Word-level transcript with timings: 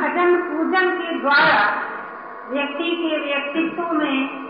भजन 0.00 0.36
पूजन 0.42 0.90
के 0.90 1.18
द्वारा 1.20 1.60
व्यक्ति 2.50 2.90
के 2.90 3.18
व्यक्तित्व 3.18 3.92
में 3.92 4.46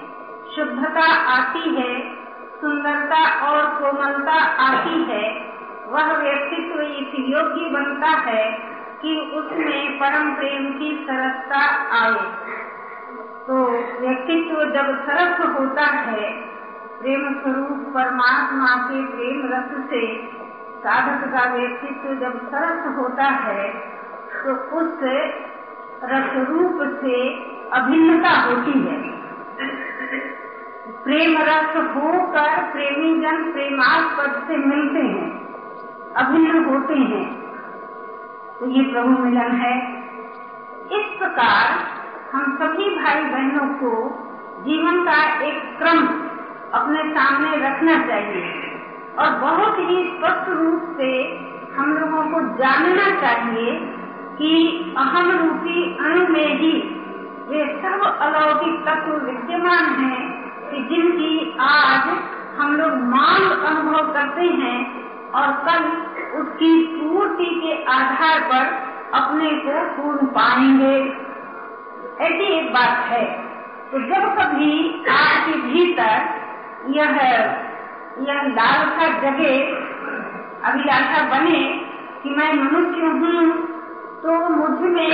शुद्धता 0.57 1.07
आती 1.33 1.75
है, 1.75 2.17
सुंदरता 2.61 3.23
और 3.49 3.67
कोमलता 3.67 4.39
आती 4.65 5.03
है, 5.03 5.25
वह 5.87 6.13
व्यक्तित्व 6.13 6.81
इस 6.81 7.15
योग्य 7.29 7.71
बनता 7.71 8.11
है 8.31 8.45
कि 9.03 9.17
उसमें 9.35 9.99
परम 9.99 10.35
प्रेम 10.35 10.73
की 10.79 11.07
सरसता 11.09 11.63
आए। 12.01 12.27
तो 13.47 13.63
व्यक्तित्व 14.01 14.65
जब 14.65 15.07
सरस 15.07 15.41
होता 15.59 15.87
है, 15.87 16.31
प्रेम 17.01 17.41
स्वरूप 17.41 17.95
परमात्मा 17.95 18.75
के 18.89 19.07
प्रेम 19.07 19.43
रस 19.45 19.91
से 19.91 20.03
साधक 20.79 21.25
का 21.29 21.55
व्यक्तित्व 21.55 22.15
जब 22.15 22.51
सरस 22.51 22.97
होता 22.97 23.25
है 23.25 24.00
तो 24.41 24.53
उस 24.79 25.01
रस 26.05 26.49
रूप 26.49 26.79
से 27.01 27.17
अभिन्नता 27.73 28.31
होती 28.41 28.79
है। 28.79 28.99
प्रेम 31.05 31.37
रस 31.41 31.77
होकर 31.97 32.63
प्रेमी 32.73 33.11
जन 33.21 33.53
प्रेमास्पद 33.53 34.43
से 34.49 34.57
मिलते 34.57 35.01
हैं, 35.01 35.29
अभिन्न 36.15 36.65
होते 36.65 36.95
हैं। 36.95 37.25
तो 38.61 38.67
ये 38.67 38.83
प्रभु 38.93 39.23
मिलन 39.25 39.53
है। 39.57 39.75
इस 40.93 41.07
प्रकार 41.19 41.79
हम 42.33 42.57
सभी 42.57 42.89
भाई 42.97 43.23
बहनों 43.25 43.69
को 43.75 43.93
जीवन 44.61 45.05
का 45.05 45.23
एक 45.43 45.63
क्रम 45.79 46.03
अपने 46.75 47.03
सामने 47.11 47.57
रखना 47.57 47.95
चाहिए 48.07 48.43
और 49.19 49.31
बहुत 49.39 49.79
ही 49.79 50.05
स्पष्ट 50.09 50.49
रूप 50.49 50.97
से 50.97 51.13
हम 51.73 51.93
लोगों 51.93 52.23
को 52.25 52.41
जानना 52.57 53.09
चाहिए 53.21 53.79
कि 54.41 54.53
अहम 54.99 55.31
रूपी 55.31 55.83
अणु 56.01 56.27
में 56.29 56.59
ही 56.59 56.73
वे 57.49 57.65
सर्व 57.83 58.05
अलौकिक 58.27 58.77
तत्व 58.87 59.13
विद्यमान 59.27 59.85
हैं 59.95 60.23
कि 60.71 60.83
जिनकी 60.85 61.57
आज 61.61 62.07
हम 62.59 62.77
लोग 62.77 62.93
मांग 63.09 63.51
अनुभव 63.51 64.13
करते 64.13 64.47
हैं 64.61 64.79
और 65.31 65.53
कल 65.67 65.85
उसकी 66.41 66.71
पूर्ति 66.87 67.45
के 67.45 67.73
आधार 67.93 68.41
पर 68.41 68.67
अपने 69.15 69.51
को 69.51 69.83
पूर्ण 69.97 70.27
पाएँगे। 70.27 70.95
ऐसी 72.25 72.45
एक 72.59 72.73
बात 72.73 73.07
है 73.09 73.25
तो 73.93 73.99
जब 73.99 74.25
कभी 74.39 74.73
आपके 75.11 75.57
भीतर 75.61 76.17
यह 76.91 77.21
यह 78.29 78.43
लालसा 78.49 79.07
जगे, 79.21 79.57
अभिलाषा 80.65 81.23
बने 81.29 81.61
कि 82.23 82.31
मैं 82.31 82.53
मनुष्य 82.53 83.07
हूँ 83.07 83.70
तो 84.23 84.33
मुझमें 84.49 85.13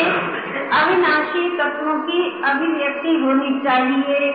अविनाशी 0.71 1.43
तत्वों 1.59 1.99
की 2.01 2.21
अभिव्यक्ति 2.43 3.13
होनी 3.21 3.51
चाहिए। 3.61 4.31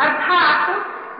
अर्थात 0.00 0.70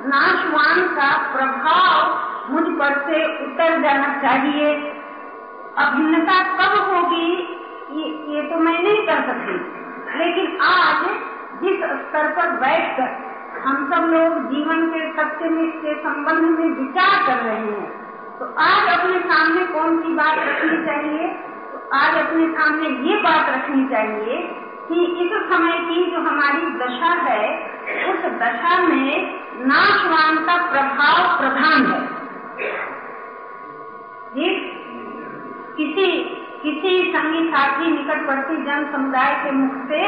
नाशवान 0.06 0.80
का 0.88 1.10
प्रभाव 1.32 2.52
मुझ 2.52 2.62
पर 2.78 2.94
से 3.00 3.18
उतर 3.44 3.80
जाना 3.80 4.08
चाहिए। 4.22 4.70
अभिन्नता 5.78 6.38
कब 6.52 6.78
होगी 6.91 7.28
ये, 7.92 8.06
ये 8.28 8.42
तो 8.42 8.60
मैं 8.60 8.78
नहीं 8.82 9.06
कर 9.06 9.20
सकती। 9.26 9.58
लेकिन 10.18 10.58
आज 10.60 11.04
जिस 11.62 11.84
स्तर 12.00 12.32
पर 12.32 12.50
बैठकर 12.56 13.10
हम 13.60 13.86
सब 13.92 14.08
लोग 14.08 14.41
जीवन 14.50 14.86
के 14.88 15.06
सत्य 15.12 15.48
के 15.82 15.94
संबंध 16.00 16.58
में 16.58 16.68
विचार 16.70 17.22
कर 17.26 17.44
रहे 17.44 17.56
हैं 17.56 17.88
तो 18.38 18.54
आज 18.58 18.98
अपने 18.98 19.18
सामने 19.20 19.64
कौन 19.66 20.02
सी 20.02 20.12
बात 20.14 20.38
रखनी 20.38 20.84
चाहिए? 20.86 21.50
आज 21.93 22.17
अपने 22.19 22.47
सामने 22.49 22.89
ये 23.05 23.15
बात 23.23 23.49
रखनी 23.51 23.84
चाहिए 23.89 24.37
कि 24.89 25.05
इस 25.23 25.33
समय 25.49 25.78
की 25.78 26.05
जो 26.11 26.21
हमारी 26.21 26.67
दशा 26.78 27.12
है, 27.23 27.47
उस 28.11 28.27
दशा 28.41 28.77
में 28.78 29.41
नाशवान 29.67 30.39
का 30.47 30.56
प्रभाव 30.67 31.17
प्रधान 31.39 31.87
है। 31.87 32.01
किसी 35.77 36.06
किसी 36.62 36.93
संगी 37.12 37.43
साथी 37.51 37.91
निकटवर्ती 37.91 38.57
जन 38.57 38.91
समुदाय 38.93 39.34
के 39.45 39.51
मुख 39.51 39.75
से 39.89 40.03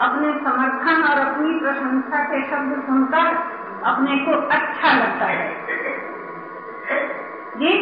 अपने 0.00 0.32
समर्थन 0.40 1.02
और 1.02 1.18
अपनी 1.18 1.58
प्रशंसा 1.60 2.22
के 2.24 2.42
शब्द 2.50 2.82
सुनकर 2.86 3.26
अपने 3.84 4.16
को 4.18 4.32
अच्छा 4.48 4.92
लगता 4.98 5.26
है। 5.26 5.48
जी 7.56 7.72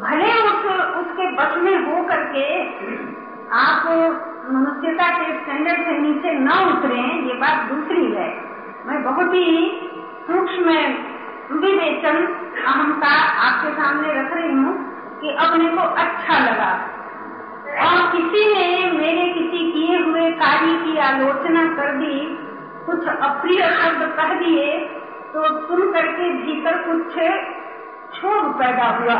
भले 0.00 0.28
उस, 0.40 0.64
उसके 0.98 1.24
बस 1.36 1.56
में 1.58 1.76
हो 1.86 2.02
करके 2.04 2.44
आप 3.56 3.86
मनुष्यता 4.50 5.08
के 5.10 5.32
स्टैंडर्ड 5.40 5.80
से 5.86 5.96
नीचे 5.98 6.32
न 6.34 6.50
उतरे, 6.68 7.02
ये 7.28 7.34
बात 7.34 7.66
दूसरी 7.70 8.04
है। 8.12 8.28
मैं 8.86 9.02
बहुत 9.04 9.34
ही 9.34 9.48
सूक्ष्म 10.26 10.76
विवेचन 11.56 12.16
अहमता 12.66 13.10
आपके 13.46 13.72
सामने 13.72 14.12
रख 14.14 14.32
रही 14.32 14.52
हूँ 14.52 14.72
कि 15.20 15.34
अपने 15.36 15.68
को 15.68 15.82
अच्छा 16.04 16.38
लगा। 16.38 16.70
और 17.80 18.00
किसी 18.12 18.44
ने 18.54 18.66
मेरे 18.92 19.26
किसी 19.32 19.70
किए 19.72 19.98
हुए 19.98 20.30
कार्य 20.36 20.72
की 20.84 20.96
आलोचना 20.98 21.64
कर 21.74 21.92
दी, 21.96 22.16
कुछ 22.86 23.06
अप्रिय 23.08 23.62
शब्द 23.72 24.02
कह 24.16 24.34
दिए 24.34 24.78
तो 25.34 25.44
सुन 25.66 25.92
करके 25.92 26.32
भीतर 26.38 26.78
कुछ 26.78 27.14
क्षोभ 28.10 28.50
पैदा 28.58 28.86
हुआ। 28.94 29.18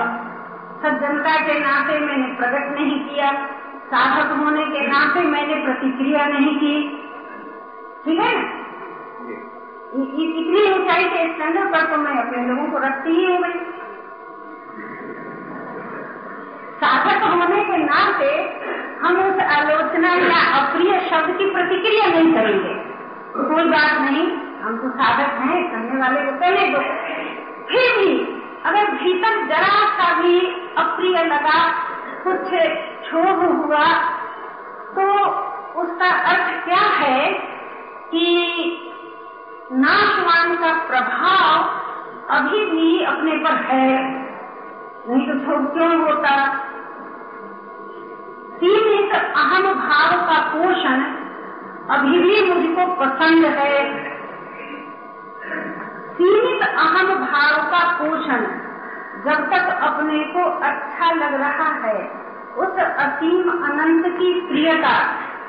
सज्जनता 0.82 1.34
के 1.46 1.58
नाते 1.60 1.98
मैंने 2.00 2.26
प्रकट 2.36 2.68
नहीं 2.74 2.98
किया। 3.00 3.30
साधक 3.88 4.30
होने 4.38 4.64
के 4.66 4.86
नाते 4.86 5.22
मैंने 5.26 5.54
प्रतिक्रिया 5.64 6.26
नहीं 6.26 6.54
की। 6.58 6.74
ठीक 8.04 8.20
है? 8.20 8.32
इतनी 9.92 10.62
ऊंचाई 10.72 11.04
के 11.04 11.26
स्टैंडर्ड 11.32 11.72
पर 11.72 11.86
तो 11.86 11.96
मैं 11.96 12.16
अपने 12.18 12.46
लोगों 12.46 12.66
को 12.72 12.78
रखती 12.78 13.10
ही 13.10 13.24
हूँ 13.24 13.38
भाई। 13.40 13.58
साधक 16.80 17.24
होने 17.24 17.62
के 17.64 17.76
नाते 17.78 18.30
हम 19.00 19.18
उस 19.20 19.40
आलोचना 19.50 20.14
या 20.24 20.40
अप्रिय 20.58 20.98
शब्द 21.10 21.36
की 21.38 21.50
प्रतिक्रिया 21.52 22.06
नहीं 22.08 22.32
करेंगे। 22.34 22.74
कोई 23.46 23.64
बात 23.68 24.00
नहीं 24.00 24.26
हम 24.62 24.76
तो 24.78 24.88
साधक 24.92 25.40
हैं 25.42 25.62
करने 25.70 26.00
वाले 26.00 26.24
को 26.24 26.32
पहले 26.40 26.66
दो 26.72 26.80
फिर 27.68 27.96
भी 27.98 28.12
अगर 28.64 28.90
भीतर 28.90 29.46
जरा 29.46 29.86
सा 29.86 30.22
भी 30.22 30.40
अप्रिय 30.78 31.24
लगा 31.24 31.68
कुछ 32.24 32.48
क्षोभ 33.02 33.64
हुआ 33.64 33.84
तो 34.90 35.26
उसका 35.80 36.10
अर्थ 36.10 36.64
क्या 36.64 36.80
है 36.80 37.30
कि 38.10 38.26
नाशवान 39.72 40.56
का 40.56 40.86
प्रभाव 40.86 41.80
अभी 42.34 42.64
भी 42.64 43.04
अपने 43.04 43.32
पर 43.32 43.54
है? 43.54 44.20
नहीं 45.08 45.28
तो 45.28 45.40
क्षोभ 45.40 45.72
क्यों 45.72 46.00
होता? 46.00 46.46
तीन 48.60 48.78
सीमित 48.78 49.12
अहम 49.12 49.62
भाव 49.62 50.26
का 50.26 50.38
पोषण 50.38 51.02
अभी 51.94 52.18
भी 52.18 52.52
मुझको 52.52 52.94
पसंद 52.94 53.44
है। 53.44 54.09
सीमित 56.12 56.62
अहम 56.62 57.14
भाव 57.14 57.56
का 57.70 57.82
पोषण 57.98 58.44
जब 59.24 59.40
तक 59.50 59.80
अपने 59.82 60.18
को 60.24 60.44
अच्छा 60.60 61.10
लग 61.12 61.34
रहा 61.34 61.68
है, 61.74 61.98
उस 62.56 62.78
असीम 62.78 63.50
अनंत 63.50 64.06
की 64.18 64.32
प्रियता 64.40 64.94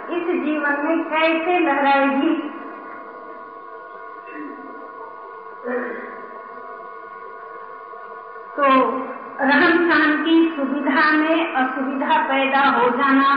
इस 0.09 0.23
जीवन 0.45 0.83
में 0.85 1.03
कैसे 1.03 1.59
लहराएगी? 1.59 2.33
तो 8.55 8.67
रहन 9.41 9.77
सहन 9.89 10.23
की 10.23 10.53
सुविधा 10.55 11.11
में 11.11 11.53
असुविधा 11.53 12.17
पैदा 12.21 12.61
हो 12.69 12.89
जाना 12.89 13.29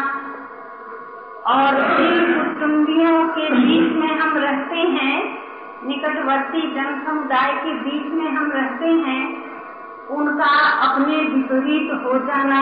और 1.46 1.80
कुटुम्बियों 1.92 3.24
के 3.28 3.50
बीच 3.50 3.92
में 3.92 4.18
हम 4.18 4.36
रहते 4.38 4.76
हैं 4.76 5.43
निकटवर्ती 5.86 6.60
जन 6.74 7.02
समुदाय 7.06 7.52
के 7.52 7.74
बीच 7.74 8.12
में 8.12 8.30
हम 8.30 8.50
रहते 8.52 8.86
हैं, 8.86 9.54
उनका 10.08 10.52
अपने 10.88 11.16
विपरीत 11.16 11.90
हो 12.04 12.18
जाना। 12.18 12.60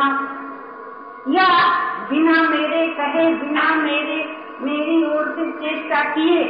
या 1.29 1.49
बिना 2.11 2.43
मेरे 2.43 2.87
कहे, 2.89 3.35
बिना 3.35 3.75
मेरे, 3.75 4.37
मेरी 4.61 5.05
ओर 5.05 5.29
से 5.39 5.51
चेष्टा 5.53 6.03
किए, 6.03 6.45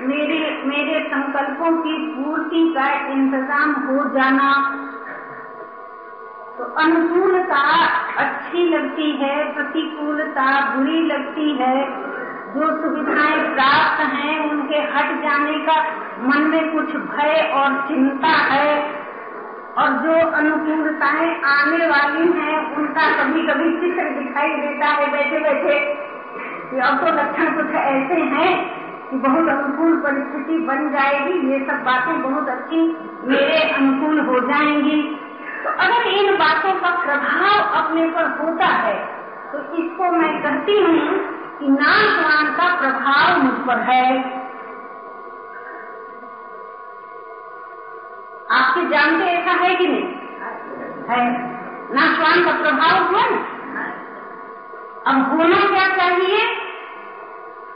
मेरे 0.00 0.62
मेरे 0.64 1.00
संकल्पों 1.08 1.72
की 1.82 1.96
पूर्ति 2.06 2.74
का 2.76 3.06
इंतज़ाम 3.06 3.72
हो 3.72 4.04
जाना। 4.14 4.52
तो 6.58 6.64
अनुकूलता 6.64 7.60
अच्छी 8.16 8.68
लगती 8.68 9.10
है, 9.12 9.54
प्रतिकूलता 9.54 10.74
बुरी 10.74 11.02
लगती 11.02 11.50
है। 11.52 11.84
जो 12.58 12.68
सुविधाएँ 12.82 13.42
प्राप्त 13.54 14.00
हैं, 14.12 14.38
उनके 14.50 14.78
हट 14.94 15.10
जाने 15.22 15.58
का 15.66 15.76
मन 16.22 16.48
में 16.50 16.72
कुछ 16.72 16.96
भय 17.10 17.52
और 17.54 17.76
चिंता 17.88 18.32
है। 18.52 18.72
और 19.78 19.90
जो 20.04 20.14
अनुकूलताएँ 20.32 21.28
आने 21.44 21.86
वाली 21.86 22.26
हैं, 22.32 22.56
उनका 22.76 23.04
कभी 23.18 23.42
कभी 23.42 23.70
चित्र 23.80 24.08
दिखाई 24.10 24.56
देता 24.56 24.86
है। 24.86 25.10
बैठे 25.12 25.40
बैठे 25.40 25.78
कि 26.70 26.78
अब 26.78 26.98
तो 26.98 27.12
लक्षण 27.12 27.54
कुछ 27.56 27.74
ऐसे 27.74 28.20
हैं 28.32 28.52
कि 29.10 29.16
बहुत 29.18 29.48
अनुकूल 29.48 29.96
परिस्थिति 29.96 30.58
बन 30.66 30.90
जाएगी। 30.90 31.38
ये 31.52 31.64
सब 31.66 31.84
बातें 31.84 32.22
बहुत 32.22 32.48
अच्छी 32.48 32.80
मेरे 33.24 33.62
अनुकूल 33.70 34.20
हो 34.20 34.40
जाएँगी। 34.40 35.02
तो 35.64 35.70
अगर 35.78 36.08
इन 36.08 36.34
बातों 36.36 36.72
का 36.72 36.90
प्रभाव 37.04 37.82
अपने 37.82 38.10
पर 38.10 38.36
होता 38.40 38.66
है 38.66 38.98
तो 39.52 39.58
इसको 39.76 40.10
मैं 40.12 40.42
कहती 40.42 40.80
हूँ। 40.82 41.47
कि 41.60 41.68
नाशवान 41.68 42.46
का 42.46 42.80
प्रभाव 42.80 43.38
मुझ 43.42 43.66
पर 43.66 43.78
है। 43.78 44.18
आपके 48.50 48.88
जानते 48.88 49.24
ऐसा 49.24 49.50
है 49.50 49.74
कि 49.74 49.88
नहीं? 49.88 50.04
है। 51.08 51.48
नाशवान 51.94 52.44
का 52.44 52.62
प्रभाव 52.62 53.08
हुआ 53.08 53.20
ना? 53.30 53.58
अब 55.06 55.30
होना 55.30 55.78
क्या 55.78 55.96
चाहिए? 55.96 56.56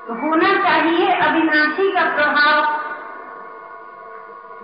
तो 0.08 0.14
होना 0.14 0.64
चाहिए 0.64 1.12
अविनाशी 1.12 1.92
का 1.92 2.04
प्रभाव, 2.14 2.80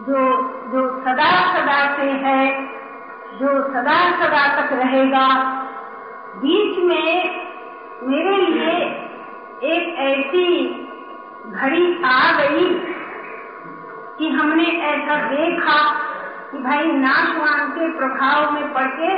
जो 0.00 0.43
जो 0.69 1.00
सदा 1.00 1.53
सदा 1.55 1.97
से 1.97 2.03
है, 2.03 2.67
जो 3.38 3.69
सदा 3.69 4.17
सदा 4.17 4.61
तक 4.61 4.73
रहेगा। 4.73 5.44
बीच 6.37 6.79
में 6.79 7.38
मेरे 8.03 8.37
लिए 8.37 9.07
एक 9.62 9.96
ऐसी 9.99 10.46
घड़ी 11.50 12.02
आ 12.05 12.19
गई 12.32 12.64
कि 14.19 14.28
हमने 14.28 14.64
ऐसा 14.64 15.16
देखा 15.31 15.78
कि 16.50 16.58
भाई 16.58 16.93
नाशवान 16.93 17.70
के 17.70 17.88
प्रभाव 17.99 18.52
में 18.52 18.72
पड़ 18.75 18.87
के 18.87 19.12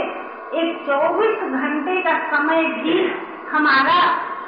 एक 0.60 0.78
24 0.87 1.42
घंटे 1.50 2.00
का 2.02 2.16
समय 2.28 2.62
भी 2.64 2.94
हमारा 3.50 3.98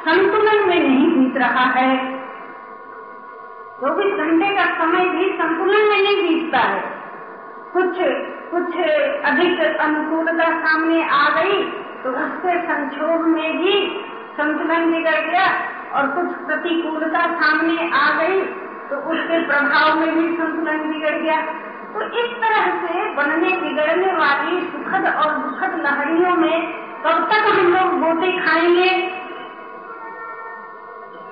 संतुलन 0.01 0.69
में 0.69 0.79
नहीं 0.79 1.09
बीत 1.09 1.37
रहा 1.37 1.65
है। 1.71 2.23
चौबीस 3.81 4.13
घंटे 4.15 4.49
का 4.57 4.65
समय 4.75 5.09
भी 5.09 5.29
संतुलन 5.33 5.89
में 5.89 6.03
नहीं 6.03 6.29
बीतता 6.29 6.59
है। 6.59 6.81
कुछ 7.73 8.01
कुछ 8.51 8.77
अधिक 9.25 9.61
अनुकूलता 9.81 10.49
सामने 10.61 11.05
आ 11.09 11.29
गई 11.37 11.63
तो 12.03 12.11
उसके 12.11 12.59
संक्षोभ 12.63 13.27
में 13.27 13.59
भी 13.59 13.75
संतुलन 14.33 14.93
बिगड़ 14.93 15.21
गया। 15.21 15.47
और 15.93 16.07
कुछ 16.09 16.37
प्रतिकूलता 16.47 17.27
सामने 17.33 17.91
आ 17.95 18.09
गई 18.19 18.41
तो 18.91 18.97
उसके 19.11 19.39
प्रभाव 19.47 19.99
में 20.01 20.15
भी 20.15 20.37
संतुलन 20.37 20.81
बिगड़ 20.93 21.15
गया। 21.15 21.41
तो 21.93 22.03
इस 22.21 22.31
तरह 22.43 22.67
से 22.83 23.05
बनने, 23.15 23.51
बिगड़ने 23.57 24.13
वाली 24.13 24.61
सुखद 24.61 25.07
और 25.17 25.35
दुखद 25.39 25.81
लहरियों 25.85 26.35
में 26.37 26.73
कब 27.05 27.27
तक 27.33 27.49
हम 27.49 27.73
लोग 27.73 27.99
गोते 28.01 28.31
खाएँगे? 28.39 28.91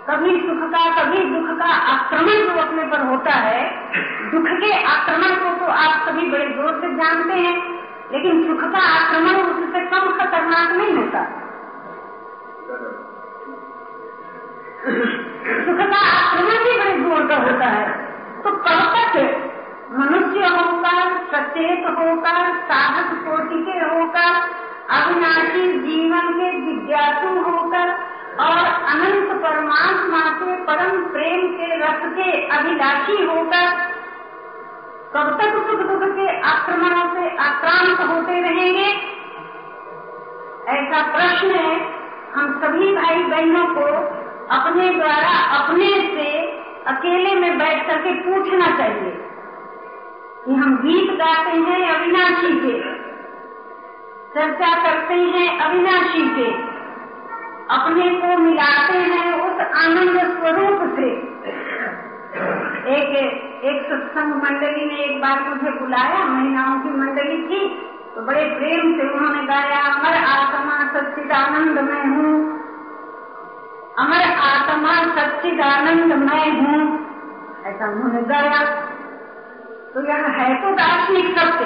कभी 0.09 0.37
सुख 0.41 0.63
का, 0.71 0.85
कभी 0.95 1.25
दुख 1.25 1.59
का 1.59 1.71
आक्रमण 1.93 2.47
जो 2.47 2.61
अपने 2.61 2.83
पर 2.83 3.07
होता 3.07 3.35
है। 3.41 3.65
दुख 4.31 4.49
के 4.61 4.73
आक्रमण 4.85 5.35
को 5.35 5.57
तो 5.57 5.73
आप 5.73 6.09
सभी 6.09 6.31
बड़े 6.31 6.49
ज़ोर 6.49 6.81
से 6.81 6.95
जानते 6.95 7.35
हैं, 7.35 7.55
लेकिन 8.13 8.47
सुख 8.47 8.71
का 8.73 8.87
आक्रमण 8.97 9.43
उससे 9.43 9.87
कम 9.87 10.11
खतरनाक 10.19 10.73
नहीं 10.73 10.97
होता। 10.97 11.25
सुख 14.81 15.81
का 15.89 15.99
आक्रमण 16.11 16.63
भी 16.65 16.77
बड़े 16.79 16.93
ज़ोर 16.99 17.27
का 17.29 17.37
होता 17.37 17.67
है 17.67 17.89
तो 18.43 18.51
कब 18.67 18.95
तक 18.95 19.17
मनुष्य 19.93 20.53
होकर 20.55 21.11
सचेत 21.33 21.87
होकर 21.99 22.39
साधक 22.63 23.11
कोटि 23.25 23.59
के 23.65 23.79
होकर 23.81 24.39
अविनाशी 24.99 25.67
जीवन 25.79 26.33
के 26.33 26.51
जिज्ञासु 26.61 27.35
होकर 27.41 27.93
और 28.45 28.59
अनंत 28.93 29.35
परमात्मा 29.43 30.21
के 30.39 30.57
परम 30.65 30.97
प्रेम 31.09 31.47
के 31.53 31.77
रस 31.77 32.07
के 32.15 32.31
अभिलाषी 32.49 33.25
होकर 33.25 33.69
कब 35.15 35.31
तक 35.41 35.61
सुख 35.67 35.85
दुख 35.91 36.09
के 36.17 36.29
आक्रमणों 36.47 37.07
से 37.15 37.37
आक्रांत 37.45 38.01
होते 38.11 38.41
रहेंगे 38.41 38.89
ऐसा 40.73 41.03
प्रश्न 41.13 41.51
है? 41.51 41.79
हम 42.35 42.59
सभी 42.61 42.95
भाई 42.97 43.23
बहनों 43.25 43.67
को 43.69 43.87
अपने 44.51 44.89
द्वारा 44.91 45.35
अपने 45.57 45.89
से 46.15 46.31
अकेले 46.87 47.35
में 47.35 47.59
बैठ 47.59 47.87
करके 47.87 48.15
पूछना 48.21 48.67
चाहिए 48.79 49.11
कि 50.45 50.55
हम 50.55 50.77
गीत 50.77 51.11
गाते 51.13 51.51
हैं 51.51 51.91
अविनाशी 51.91 52.53
के। 52.61 52.81
चर्चा 54.35 54.71
करते 54.83 55.15
हैं 55.15 55.59
अविनाशी 55.61 56.29
के। 56.29 56.51
अपने 57.75 58.09
को 58.11 58.39
मिलाते 58.39 58.99
हैं 58.99 59.33
उस 59.41 59.61
आनंद 59.77 60.19
स्वरूप 60.37 60.95
से। 60.97 61.11
एक 62.91 63.17
एक 63.65 63.83
सत्संग 63.83 64.35
मंडली 64.35 64.85
ने 64.87 64.99
एक 65.05 65.21
बार 65.21 65.41
मुझे 65.41 65.71
बुलाया, 65.71 66.25
महिलाओं 66.25 66.79
की 66.81 66.89
मंडली 66.89 67.43
थी 67.43 67.69
तो 68.15 68.23
बड़े 68.23 68.45
प्रेम 68.45 68.97
से 68.97 69.09
उन्होंने 69.09 69.43
गाया, 69.45 69.83
हर 69.83 70.15
आत्मा 70.29 70.79
सच्चिदानंद 70.95 71.79
मैं 71.81 72.07
हूँ। 72.07 72.60
अमर 74.01 74.23
आत्मा 74.43 74.93
सच्चिदानंद 75.17 76.13
मैं 76.21 76.51
हूँ। 76.53 76.85
ऐसा 77.67 77.89
उन्होंने 77.91 78.23
गाया 78.23 78.61
तो 79.95 80.05
यह 80.07 80.27
है 80.37 80.55
तो 80.63 80.71
दार्शनिक 80.75 81.39
सत्य 81.39 81.65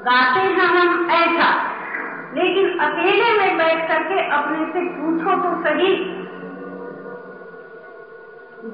गाते 0.00 0.40
हैं 0.40 0.66
हम 0.68 1.10
ऐसा। 1.10 1.48
लेकिन 2.34 2.78
अकेले 2.78 3.30
में 3.38 3.56
बैठ 3.58 3.88
करके 3.88 4.18
अपने 4.30 4.66
से 4.66 4.84
पूछो 4.90 5.36
तो 5.36 5.54
सही। 5.64 5.94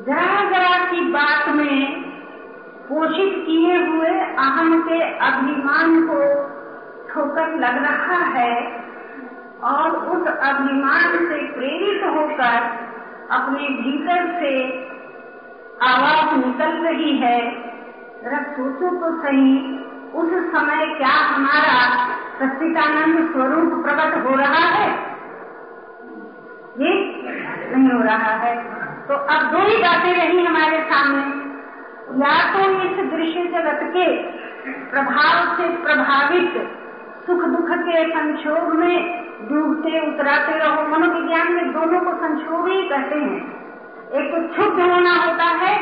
जरा 0.06 0.44
जरा 0.50 0.76
की 0.84 1.00
बात 1.10 1.48
में 1.48 2.02
पोषित 2.88 3.32
किए 3.46 3.76
हुए 3.87 4.10
अहम 4.38 4.80
के 4.82 5.00
अभिमान 5.26 6.00
को 6.06 6.20
ठोकर 7.08 7.56
लग 7.56 7.82
रहा 7.84 8.18
है। 8.37 8.52
और 9.64 9.90
उस 9.90 10.26
अभिमान 10.26 11.16
से 11.28 11.52
प्रेरित 11.52 12.02
होकर 12.04 12.88
अपने 13.30 13.68
भीतर 13.68 14.26
से 14.40 14.52
आवाज़ 15.82 16.46
निकल 16.46 16.72
रही 16.86 17.16
है 17.16 17.68
सोचो 18.28 18.88
तो 19.00 19.22
सही, 19.22 19.78
उस 20.14 20.30
समय 20.30 20.86
क्या 20.86 21.08
हमारा 21.08 21.98
सच्चिदानंद 22.38 23.32
स्वरूप 23.32 23.84
प्रकट 23.84 24.26
हो 24.26 24.34
रहा 24.34 24.64
है? 24.68 24.88
ये 26.78 27.22
नहीं 27.76 27.92
हो 27.92 28.02
रहा 28.02 28.32
है। 28.32 28.56
तो 29.06 29.14
अब 29.14 29.52
दो 29.52 29.58
ही 29.58 29.76
बातें 29.76 30.12
रही 30.12 30.44
हमारे 30.44 30.82
सामने। 30.82 31.48
या 32.26 32.52
तो 32.52 32.70
इस 32.70 33.10
दृश्य 33.10 33.42
जगत 33.44 33.80
के 33.82 34.22
प्रभाव 34.90 35.56
से 35.56 35.68
प्रभावित 35.68 36.78
सुख 37.28 37.44
दुख 37.44 37.70
के 37.78 38.08
संक्षोभ 38.08 38.68
में 38.73 39.25
डूबते, 39.49 39.90
उतराते 40.08 40.52
रहो। 40.58 40.82
मनोविज्ञान 40.88 41.52
में 41.52 41.73
दोनों 41.73 42.00
को 42.00 42.12
संक्षोभ 42.12 42.68
ही 42.68 42.82
कहते 42.88 43.14
हैं। 43.14 43.40
एक 44.12 44.30
तो 44.35 44.49
क्षुब्ध 44.49 44.80
होना 44.80 45.12
होता 45.14 45.44
है 45.44 45.75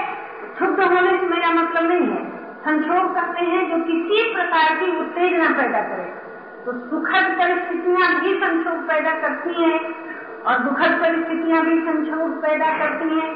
क्षुब्ध 0.55 0.81
होने 0.81 1.11
से 1.11 1.27
मेरा 1.27 1.51
मतलब 1.51 1.87
नहीं 1.87 2.09
है। 2.09 2.25
संक्षोभ 2.61 3.15
करते 3.15 3.45
हैं 3.45 3.71
जो 3.71 3.77
किसी 3.85 4.35
प्रकार 4.35 4.75
की 4.77 5.01
उत्तेजना 5.01 5.49
पैदा 5.51 5.81
करे। 5.81 6.05
तो 6.65 6.73
सुखद 6.73 7.31
परिस्थितियाँ 7.39 8.21
भी 8.21 8.35
संक्षोभ 8.35 8.83
पैदा 8.89 9.11
करती 9.11 9.63
हैं 9.63 9.79
और 10.43 10.59
दुखद 10.59 10.99
परिस्थितियाँ 11.03 11.63
भी 11.65 11.79
संक्षोभ 11.81 12.31
पैदा 12.31 12.73
करती 12.79 13.15
हैं। 13.15 13.31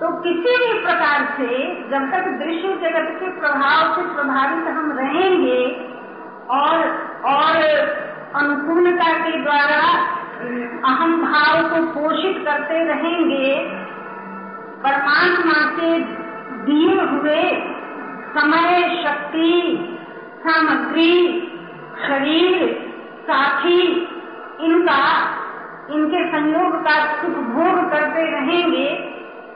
तो 0.00 0.12
किसी 0.22 0.56
भी 0.56 0.82
प्रकार 0.82 1.24
से 1.36 1.64
जब 1.90 2.10
तक 2.10 2.28
दृश्य 2.44 2.68
जगत 2.68 3.16
के 3.20 3.40
प्रभाव 3.40 3.94
से 3.94 4.02
प्रभावित 4.14 4.68
हम 4.68 4.92
रहेंगे 4.92 5.99
और 6.50 6.78
और 7.26 7.56
अनुकूलता 8.36 9.12
के 9.18 9.42
द्वारा 9.42 9.82
अहम 10.88 11.12
भाव 11.22 11.68
को 11.70 11.82
पोषित 11.92 12.42
करते 12.46 12.82
रहेंगे। 12.84 13.54
परमात्मा 14.82 15.58
के 15.70 15.90
दिए 16.64 16.94
हुए 17.02 17.42
समय, 18.34 19.02
शक्ति, 19.04 19.52
सामग्री, 20.40 21.16
शरीर, 22.06 22.54
साथी, 23.22 23.80
इनका, 24.60 25.02
इनके 25.90 26.24
संयोग 26.28 26.76
का 26.84 26.96
सुख 27.14 27.36
भोग 27.48 27.78
करते 27.90 28.24
रहेंगे 28.30 28.88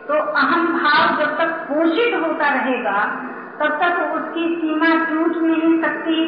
तो 0.08 0.14
अहम 0.14 0.66
भाव 0.72 1.16
जब 1.18 1.36
तक 1.38 1.52
पोषित 1.68 2.14
होता 2.22 2.48
रहेगा, 2.48 2.98
तब 3.60 3.78
तक 3.82 3.94
उसकी 4.14 4.48
सीमा 4.56 4.88
टूट 5.04 5.36
नहीं 5.42 5.80
सकती। 5.82 6.18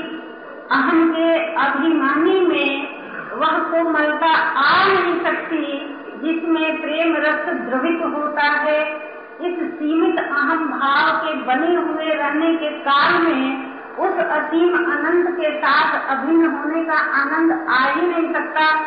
अहम 0.70 1.12
के 1.16 1.54
अभिमानी 1.54 2.40
में 2.40 2.96
वह 3.36 3.58
कोमलता 3.58 4.32
आ 4.58 4.86
नहीं 4.86 5.24
सकती 5.24 5.96
जिसमें 6.22 6.80
प्रेम 6.80 7.16
रस 7.16 7.54
द्रवित 7.54 8.02
होता 8.14 8.42
है। 8.42 9.06
इस 9.40 9.72
सीमित 9.74 10.18
अहम 10.18 10.68
भाव 10.68 11.16
के 11.16 11.34
बने 11.34 11.76
हुए 11.76 12.14
रहने 12.14 12.54
के 12.54 12.70
काल 12.70 13.22
में 13.22 13.76
उस 13.96 14.24
असीम 14.24 14.76
अनंत 14.76 15.36
के 15.36 15.58
साथ 15.58 16.16
अभिन्न 16.16 16.46
होने 16.46 16.84
का 16.84 16.94
आनंद 16.94 17.66
आ 17.70 17.84
ही 17.84 18.06
नहीं 18.06 18.34
सकता। 18.34 18.84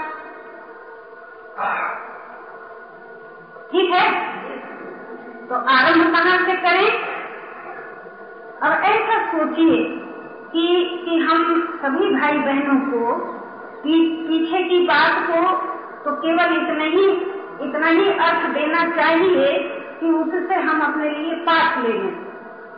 ठीक 3.71 3.91
है? 3.91 4.11
तो 5.47 5.55
आरंभ 5.55 6.11
कहाँ 6.13 6.45
से 6.45 6.55
करें? 6.55 7.19
अब 8.61 8.83
ऐसा 8.83 9.31
सोचिए। 9.31 10.08
कि 10.53 10.67
कि 11.05 11.17
हम 11.19 11.43
सभी 11.81 12.09
भाई 12.15 12.37
बहनों 12.37 12.79
को 12.85 13.17
पीछे 13.83 14.63
की 14.63 14.79
बात 14.85 15.19
को 15.27 15.41
तो 16.03 16.15
केवल 16.21 16.55
इतना 16.55 16.85
ही 16.85 17.05
इतना 17.61 17.87
ही 17.87 18.09
अर्थ 18.19 18.47
देना 18.49 18.83
चाहिए 18.95 19.47
कि 19.99 20.09
उससे 20.11 20.55
हम 20.61 20.81
अपने 20.81 21.09
लिए 21.09 21.35
पाठ 21.45 21.77
ले 21.77 21.93
लें। 21.93 22.15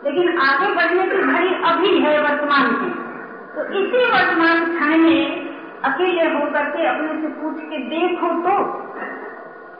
लेकिन 0.04 0.38
आगे 0.38 0.68
बढ़ने 0.74 1.06
की 1.06 1.18
घड़ी 1.22 1.54
अभी 1.64 1.98
है 1.98 2.14
वर्तमान 2.22 2.72
की 2.72 2.90
तो 3.54 3.64
इसी 3.80 4.04
वर्तमान 4.12 4.64
क्षण 4.64 4.96
में 4.98 5.22
अकेले 5.84 6.26
होकर 6.34 6.70
के 6.70 6.86
अपने 6.86 7.20
से 7.22 7.28
पूछ 7.36 7.62
के 7.70 7.78
देखो 7.88 8.28
तो 8.42 8.56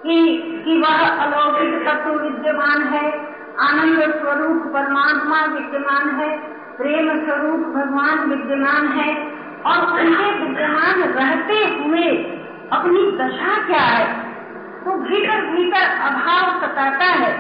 कि 0.03 0.17
कि 0.65 0.79
वह 0.81 1.03
अलौकिक 1.25 1.75
तत्व 1.89 2.11
विद्यमान 2.11 2.83
है, 2.83 3.05
आनंद 3.61 4.01
स्वरूप 4.15 4.63
परमात्मा 4.75 5.45
विद्यमान 5.55 6.09
है 6.11 6.31
प्रेम 6.77 7.25
स्वरूप 7.25 7.61
भगवान 7.61 8.19
विद्यमान 8.29 8.87
है 8.89 9.17
और 9.67 10.01
उनके 10.01 10.31
विद्यमान 10.39 11.03
रहते 11.03 11.55
हुए 11.55 12.09
अपनी 12.73 13.11
दशा 13.19 13.67
क्या 13.67 13.81
है? 13.81 14.33
तो 14.85 14.91
भीतर 14.91 15.41
भीतर 15.41 15.83
अभाव 15.83 16.61
सताता 16.61 17.05
है 17.05 17.33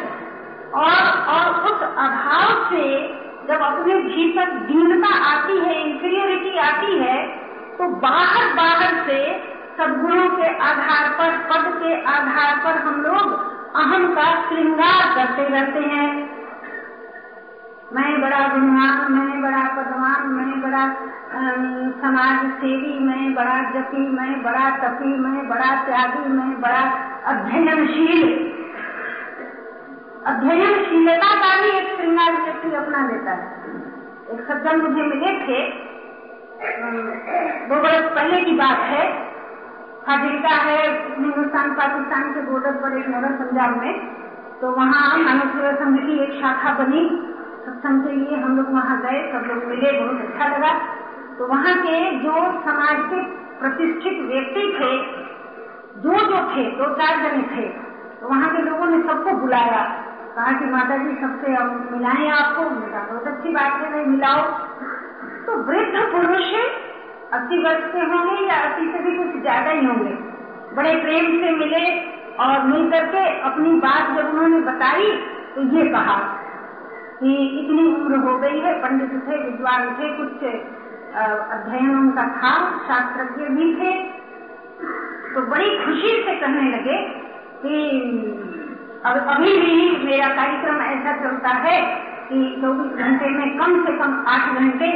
और 0.74 1.24
और 1.28 1.64
उस 1.64 1.82
अभाव 1.82 2.70
से 2.70 3.08
जब 3.48 3.60
अपने 3.60 3.94
भीतर 3.94 4.50
दीनता 4.50 5.14
आती 5.24 5.58
है 5.58 5.90
इंफीरियोरिटी 5.90 6.58
आती 6.58 6.98
है 6.98 7.26
तो 7.78 7.88
बाहर 7.88 8.54
बाहर 8.54 8.94
से 9.06 9.52
सदगुणों 9.78 10.28
के 10.28 10.58
आधार 10.58 11.08
पर, 11.08 11.30
पद 11.30 11.82
के 11.82 12.04
आधार 12.04 12.56
पर 12.64 12.78
हम 12.82 13.02
लोग 13.02 13.32
अहम 13.76 14.14
का 14.14 14.48
श्रृंगार 14.48 15.14
करते 15.14 15.48
रहते 15.48 15.80
हैं। 15.80 16.41
मैं 17.94 18.10
बड़ा 18.20 18.38
गुणवान 18.48 19.12
मैं 19.12 19.40
बड़ा 19.42 19.62
पदवान 19.68 20.28
मैं 20.28 20.60
बड़ा 20.60 20.82
समाज 22.00 22.44
सेवी 22.52 22.92
मैं 22.98 23.34
बड़ा 23.34 23.56
जपी 23.70 24.04
मैं 24.10 24.42
बड़ा 24.42 24.68
तपी 24.76 25.08
मैं 25.16 25.48
बड़ा 25.48 25.70
त्यागी 25.84 26.28
मैं 26.28 26.60
बड़ा 26.60 26.78
अध्ययनशील। 27.24 28.22
अध्ययनशीलता 30.26 31.34
का 31.34 31.50
भी 31.62 31.68
एक 31.70 31.88
श्रृंगार 31.96 32.32
व्यक्ति 32.42 32.74
अपना 32.74 33.02
लेता 33.08 33.32
है। 33.32 33.44
एक 34.32 34.40
सज्जन 34.48 34.80
मुझे 34.80 35.02
मिले 35.02 35.34
थे। 35.40 35.60
दो 37.68 37.82
बरस 37.82 38.08
पहले 38.14 38.40
की 38.40 38.52
बात 38.52 38.78
है। 38.92 39.04
फाजिलका 40.06 40.54
है 40.60 40.78
हिंदुस्तान, 41.18 41.70
पाकिस्तान 41.72 42.32
के 42.32 42.40
बॉर्डर 42.40 42.72
पर 42.72 42.96
एक 42.98 43.08
नगर 43.08 43.36
पंजाब 43.42 43.76
में। 43.82 43.92
तो 44.60 44.70
वहाँ 44.70 45.18
मानव 45.18 45.48
सेवा 45.50 45.72
संघ 45.74 45.98
की 45.98 46.18
एक 46.18 46.32
शाखा 46.40 46.72
बनी। 46.74 47.04
सत्संग 47.82 48.02
के 48.02 48.12
लिए 48.12 48.36
हम 48.36 48.56
लोग 48.56 48.66
वहाँ 48.72 48.96
गए, 49.02 49.20
सब 49.30 49.46
लोग 49.46 49.64
मिले, 49.64 49.90
बहुत 49.92 50.20
अच्छा 50.20 50.46
लगा। 50.48 50.72
तो 51.38 51.46
वहाँ 51.46 51.74
के 51.76 51.94
जो 52.18 52.34
समाज 52.62 52.98
के 53.12 53.22
प्रतिष्ठित 53.60 54.20
व्यक्ति 54.22 54.66
थे 54.74 54.90
जो 56.02 56.18
जो 56.20 56.38
थे, 56.50 56.64
दो 56.72 56.86
चार 56.94 57.16
जने 57.22 57.42
थे 57.52 57.66
तो 58.20 58.28
वहाँ 58.28 58.50
के 58.52 58.62
लोगों 58.62 58.86
ने 58.86 58.98
सबको 59.02 59.32
बुलाया। 59.36 59.80
कहा 60.36 60.52
कि 60.52 60.66
माता 60.66 60.96
जी 60.96 61.14
सबसे 61.20 61.48
मिलाएँ 61.90 62.28
आपको। 62.32 62.68
मिला 62.70 63.00
बहुत 63.02 63.26
अच्छी 63.28 63.50
बात 63.50 63.72
है, 63.74 63.90
नहीं 63.90 64.06
मिलाओ। 64.06 64.44
तो 65.46 65.56
वृद्ध 65.62 66.04
पुरुष 66.12 66.52
अस्सी 67.32 67.58
वर्ष 67.64 67.90
के 67.92 68.06
होंगे 68.06 68.46
या 68.46 68.60
अस्सी 68.60 68.86
से 68.92 69.02
भी 69.02 69.16
कुछ 69.18 69.40
ज़्यादा 69.42 69.70
ही 69.70 69.84
होंगे। 69.86 70.14
बड़े 70.76 70.94
प्रेम 71.02 71.26
से 71.40 71.50
मिले 71.56 71.84
और 72.38 72.62
मिल 72.66 72.88
करके 72.90 73.26
अपनी 73.42 73.74
बात 73.80 74.16
जब 74.16 74.28
उन्होंने 74.28 74.60
बताई 74.70 75.10
तो 75.56 75.62
ये 75.76 75.88
कहा 75.90 76.16
कि 77.22 77.32
इतनी 77.58 77.82
उम्र 77.88 78.16
हो 78.18 78.36
गई 78.38 78.58
है, 78.60 78.72
पंडित 78.82 79.10
थे, 79.26 79.36
विद्वान 79.42 79.90
थे, 79.98 80.08
कुछ 80.16 80.44
अध्ययन 81.54 81.90
उनका 81.98 82.22
था, 82.36 82.52
शास्त्रज्ञ 82.88 83.44
भी 83.56 83.74
थे 83.74 83.92
तो 85.34 85.42
बड़ी 85.50 85.68
खुशी 85.78 86.10
से 86.24 86.34
कहने 86.40 86.70
लगे 86.70 86.96
कि, 87.62 87.76
अब 89.04 89.16
अभी 89.28 89.52
भी 89.60 89.76
मेरा 90.04 90.28
कार्यक्रम 90.34 90.80
ऐसा 90.82 91.12
चलता 91.22 91.52
है 91.58 91.78
कि 92.28 92.40
चौबीस 92.62 92.98
घंटे 93.04 93.28
में 93.28 93.56
कम 93.58 93.84
से 93.86 93.92
कम 93.98 94.12
आठ 94.28 94.58
घंटे 94.58 94.88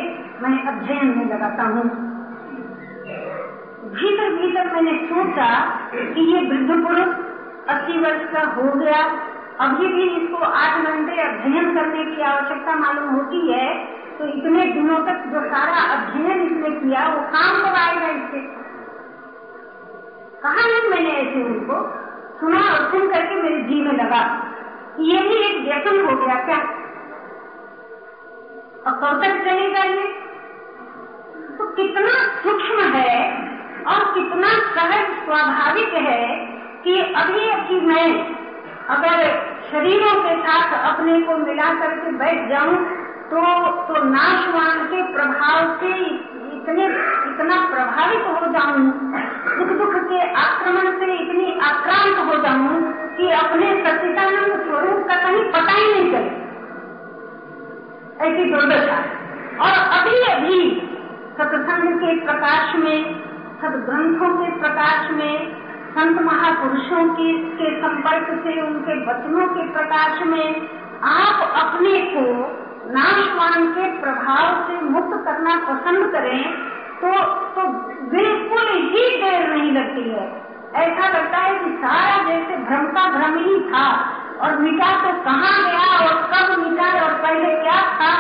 मैं 0.43 0.59
अध्ययन 0.65 1.15
में 1.19 1.25
लगाता 1.25 1.63
हूँ। 1.63 1.85
भीतर 3.95 4.35
भीतर 4.37 4.73
मैंने 4.75 4.99
सोचा 5.07 5.49
कि 5.95 6.27
ये 6.33 6.41
वृद्ध 6.49 6.83
पुरुष 6.87 7.15
अस्सी 7.69 7.99
वर्ष 7.99 8.25
का 8.33 8.43
हो 8.51 8.73
गया 8.75 9.01
अभी 9.61 9.87
भी 9.87 10.03
इसको 10.03 10.37
आठ 10.37 10.87
घंटे 10.87 11.21
अध्ययन 11.21 11.75
करने 11.75 12.05
की 12.05 12.23
आवश्यकता 12.23 12.75
मालूम 12.77 13.15
होती 13.15 13.53
है 13.53 13.69
तो 14.19 14.25
इतने 14.25 14.65
दिनों 14.65 14.99
तक 14.99 15.25
जो 15.33 15.41
सारा 15.41 15.81
अध्ययन 15.95 16.43
इसने 16.43 16.71
किया, 16.71 17.09
वो 17.09 17.21
काम 17.21 17.57
कब 17.63 17.77
आएगा 17.77 18.07
इससे? 18.07 18.41
कहा 20.43 20.67
नहीं 20.67 20.91
मैंने 20.91 21.11
ऐसे 21.11 21.45
उनको? 21.45 21.81
सुना 22.41 22.59
और 22.59 22.91
सुन 22.91 23.09
करके 23.09 23.43
मेरे 23.43 23.63
जी 23.63 23.81
में 23.81 23.93
लगा। 23.93 24.21
ये 25.01 25.19
भी 25.19 25.35
एक 25.35 25.69
व्यसन 25.69 26.01
हो 26.07 26.17
गया 26.17 26.35
क्या? 26.45 26.57
और 28.87 28.93
कब 28.93 29.25
तक 29.25 29.45
चलेगा 29.45 29.85
ये। 29.85 30.07
तो 31.59 31.67
कितना 31.67 32.15
सूक्ष्म 32.43 32.81
है 32.81 33.33
और 33.87 34.15
कितना 34.15 34.49
सहज 34.49 35.25
स्वाभाविक 35.25 35.95
है 35.95 36.47
कि 36.85 37.15
अभी 37.15 37.49
अभी 37.49 37.81
मैं 37.81 38.37
अगर 38.91 39.23
शरीरों 39.73 40.23
के 40.23 40.43
साथ 40.43 40.93
अपने 40.93 41.21
को 41.21 41.37
मिला 41.37 41.75
करके 41.75 42.11
बैठ 42.11 42.49
जाऊँ 42.49 42.77
तो 43.27 43.41
तो 43.69 44.05
नाशवान 44.05 44.87
के 44.87 45.03
प्रभाव 45.03 45.81
से 45.81 45.89
इतने, 46.57 46.85
इतना 47.31 47.57
प्रभावित 47.67 48.23
हो 48.27 48.53
जाऊँ 48.53 48.91
दुख 49.59 49.79
दुख 49.79 49.95
के 49.95 50.33
आक्रमण 50.33 50.99
से 50.99 51.13
इतनी 51.15 51.59
आक्रांत 51.59 52.19
हो 52.19 52.43
जाऊँ 52.43 52.93
कि 53.17 53.31
अपने 53.31 53.85
सचिदानंद 53.85 54.63
स्वरूप 54.63 55.09
का 55.09 55.17
कहीं 55.17 55.45
पता 55.53 55.73
ही 55.73 55.93
नहीं 55.93 56.13
चले। 56.13 56.47
ऐसी 58.27 58.51
दुर्दशा। 58.53 58.99
और 59.61 59.99
अभी 59.99 60.21
अभी 60.33 60.81
सत्संग 61.39 61.99
के 61.99 62.25
प्रकाश 62.25 62.77
में, 62.77 63.25
सदग्रंथों 63.61 64.45
के 64.45 64.61
प्रकाश 64.61 65.11
में 65.11 65.56
संत 65.97 66.19
महापुरुषों 66.23 67.03
की, 67.15 67.33
के 67.59 67.69
संपर्क 67.77 68.27
से, 68.45 68.55
उनके 68.63 68.95
वचनों 69.05 69.47
के 69.49 69.63
प्रकाश 69.73 70.19
में 70.27 70.69
आप 71.11 71.55
अपने 71.57 72.01
को 72.09 72.25
नाशवान 72.91 73.65
के 73.69 73.87
प्रभाव 74.01 74.59
से 74.67 74.81
मुक्त 74.87 75.15
करना 75.25 75.55
पसंद 75.69 76.11
करें 76.13 76.43
तो 76.97 77.13
तो 77.55 77.63
बिल्कुल 78.11 78.69
ही 78.69 79.05
देर 79.23 79.49
नहीं 79.49 79.73
लगती 79.73 80.05
है। 80.11 80.27
ऐसा 80.77 81.09
लगता 81.09 81.39
है 81.39 81.55
कि 81.55 81.71
सारा 81.77 82.19
जैसे 82.29 82.57
भ्रम 82.65 82.87
का 82.89 83.07
भ्रम 83.11 83.39
ही 83.39 83.59
था, 83.71 83.87
और 84.41 84.59
मिटा 84.59 84.91
तो 85.03 85.13
कहाँ 85.23 85.55
गया, 85.63 85.87
और 85.99 86.15
कब 86.33 86.59
मिटा 86.59 86.91
और 87.05 87.15
पहले 87.23 87.55
क्या 87.63 87.81
था? 87.95 88.11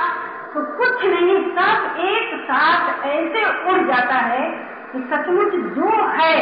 तो 0.55 0.65
कुछ 0.79 1.05
नहीं, 1.05 1.37
सब 1.51 2.01
एक 2.07 2.35
साथ 2.45 3.07
ऐसे 3.07 3.45
उड़ 3.71 3.79
जाता 3.87 4.19
है 4.25 4.49
कि 4.93 5.05
सचमुच 5.13 5.55
जो 5.77 5.93
है 6.13 6.35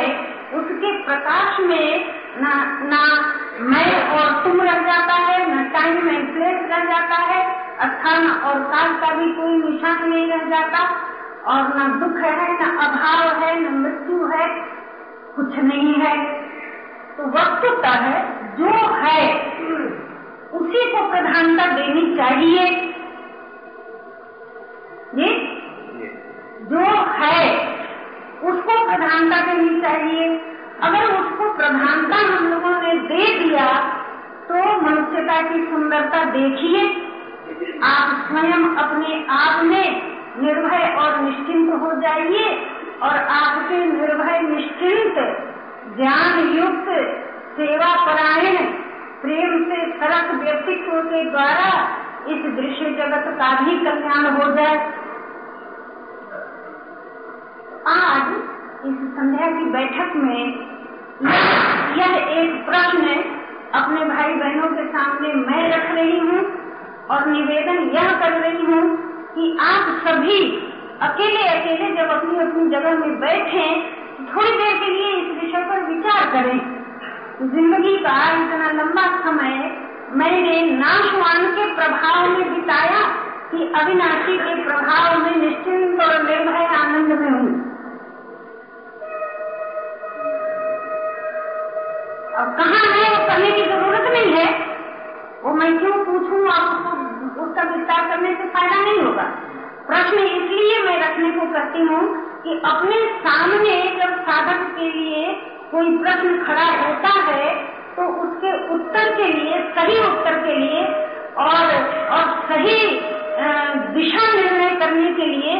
उसके 0.54 0.90
प्रकाश 1.04 1.60
में 1.60 2.14
ना 2.36 2.52
ना 2.82 3.02
मैं 3.60 3.90
और 4.10 4.44
तुम 4.44 4.60
रह 4.60 4.78
जाता 4.82 5.14
है 5.14 5.38
न 5.54 5.70
टाइम 5.70 6.08
एंड 6.08 6.34
प्लेस 6.34 6.60
रह 6.70 6.84
जाता 6.84 7.16
है 7.22 7.40
स्थान 7.80 8.30
और 8.30 8.60
काल 8.60 8.92
का 9.00 9.14
भी 9.14 9.32
कोई 9.32 9.72
निशान 9.72 10.08
नहीं 10.08 10.26
रह 10.32 10.44
जाता 10.48 10.84
और 11.46 11.72
न 11.76 11.88
दुख 12.00 12.20
है 12.24 12.52
न 12.52 12.78
अभाव 12.78 13.42
है 13.42 13.60
न 13.60 13.74
मृत्यु 13.74 14.26
है 14.26 14.48
कुछ 15.36 15.56
नहीं 15.58 15.94
है। 15.94 16.16
तो 17.16 17.26
वस्तुतः 17.26 18.04
जो 18.58 18.70
है 18.94 19.20
उसी 20.52 20.92
को 20.92 21.10
प्रधानता 21.10 21.66
देनी 21.66 22.16
चाहिए। 22.16 22.66
ये। 25.14 25.30
जो 26.62 26.80
है 27.10 27.38
उसको 28.44 28.74
प्रधानता 28.86 29.40
देनी 29.46 29.80
चाहिए। 29.80 30.28
अगर 30.82 31.04
उसको 31.14 31.52
प्रधानता 31.56 32.16
हम 32.28 32.48
लोगों 32.48 32.70
ने 32.82 32.94
दे 33.08 33.26
दिया 33.38 33.66
तो 34.48 34.54
मनुष्यता 34.80 35.40
की 35.42 35.64
सुंदरता 35.66 36.24
देखिए। 36.30 36.80
आप 37.84 38.10
स्वयं 38.26 38.64
अपने 38.76 39.24
आप 39.32 39.64
में 39.64 39.86
निर्भय 40.38 40.84
और 40.98 41.20
निश्चिंत 41.20 41.72
हो 41.82 41.92
जाइए 42.00 42.46
और 43.02 43.16
आपके 43.32 43.78
निर्भय, 43.86 44.40
निश्चिंत 44.40 45.14
ज्ञान 45.96 46.38
युक्त 46.56 46.88
सेवा 47.56 47.94
परायण 48.06 48.56
प्रेम 49.22 49.52
से 49.64 49.76
सरस 49.98 50.30
व्यक्तित्व 50.34 51.00
के 51.02 51.24
द्वारा 51.30 51.68
इस 52.28 52.42
दृश्य 52.56 52.90
जगत 52.98 53.26
का 53.38 53.50
भी 53.60 53.76
कल्याण 53.78 54.26
हो 54.32 54.50
जाए। 54.52 54.76
आज 57.86 58.28
इस 58.88 59.00
संध्या 59.14 59.46
की 59.46 59.64
बैठक 59.72 60.12
में 60.16 60.44
यह 61.96 62.14
एक 62.34 62.54
प्रश्न 62.66 63.16
अपने 63.74 64.04
भाई 64.04 64.34
बहनों 64.34 64.68
के 64.68 64.84
सामने 64.86 65.32
मैं 65.40 65.64
रख 65.70 65.90
रही 65.90 66.18
हूँ 66.18 66.44
और 67.10 67.26
निवेदन 67.28 67.82
यह 67.94 68.10
कर 68.20 68.32
रही 68.40 68.64
हूँ 68.64 68.82
कि 69.34 69.56
आप 69.62 69.90
सभी 70.06 70.38
अकेले 71.02 71.42
अकेले 71.48 71.90
जब 71.96 72.10
अपनी 72.10 72.38
अपनी 72.38 72.68
जगह 72.70 72.94
में 72.98 73.20
बैठे, 73.20 73.66
थोड़ी 74.28 74.50
देर 74.52 74.78
के 74.78 74.90
लिए 74.90 75.10
इस 75.16 75.42
विषय 75.42 75.64
पर 75.70 75.82
विचार 75.84 76.30
करें। 76.32 76.58
ज़िंदगी 77.50 77.96
का 77.98 78.16
इतना 78.32 78.70
लंबा 78.72 79.06
समय 79.26 79.54
मैंने 80.14 80.60
नाशवान 80.72 81.46
के 81.52 81.64
प्रभाव 81.74 82.28
में 82.28 82.54
बिताया 82.54 83.04
कि 83.50 83.70
अविनाशी 83.80 84.38
के 84.38 84.54
प्रभाव 84.64 85.18
में 85.18 85.36
निश्चिंत 85.36 86.00
और 86.00 86.22
निर्भय 86.22 86.66
आनंद 86.76 87.18
में 87.20 87.30
हूँ। 87.30 87.73
और 92.34 92.48
कहाँ 92.50 92.84
है? 92.86 93.08
वो 93.10 93.26
करने 93.26 93.50
की 93.50 93.62
ज़रूरत 93.62 94.06
नहीं 94.12 94.32
है। 94.34 94.46
वो 95.42 95.52
मैं 95.54 95.78
क्यों 95.78 95.92
पूछूँ? 96.04 96.40
उसको 97.24 97.42
उसका 97.42 97.62
विस्तार 97.70 98.08
करने 98.08 98.34
से 98.34 98.48
फ़ायदा 98.48 98.80
नहीं 98.80 99.02
होगा। 99.02 99.22
प्रश्न 99.86 100.18
इसलिए 100.20 100.82
मैं 100.84 100.98
रखने 101.00 101.30
को 101.30 101.46
करती 101.52 101.80
हूँ 101.82 102.02
कि 102.42 102.60
अपने 102.66 102.96
सामने 103.18 103.76
जब 103.96 104.16
साधक 104.22 104.64
के 104.78 104.90
लिए 104.90 105.32
कोई 105.70 105.96
प्रश्न 105.98 106.44
खड़ा 106.44 106.66
होता 106.80 107.12
है 107.22 107.54
तो 107.96 108.02
उसके 108.22 108.52
उत्तर 108.74 109.14
के 109.16 109.24
लिए, 109.24 109.58
सही 109.74 109.98
उत्तर 109.98 110.40
के 110.42 110.54
लिए 110.54 110.84
और 111.38 111.74
और 112.10 112.32
सही 112.48 112.78
दिशा 113.94 114.32
निर्णय 114.34 114.74
करने 114.76 115.12
के 115.14 115.26
लिए 115.26 115.54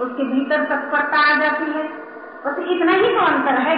उसके 0.00 0.24
भीतर 0.24 0.64
तत्परता 0.64 1.18
आ 1.30 1.38
जाती 1.40 1.70
है। 1.72 1.82
बस 2.44 2.64
इतना 2.70 2.92
ही 2.92 3.08
तो 3.08 3.24
अंतर 3.24 3.58
है। 3.60 3.76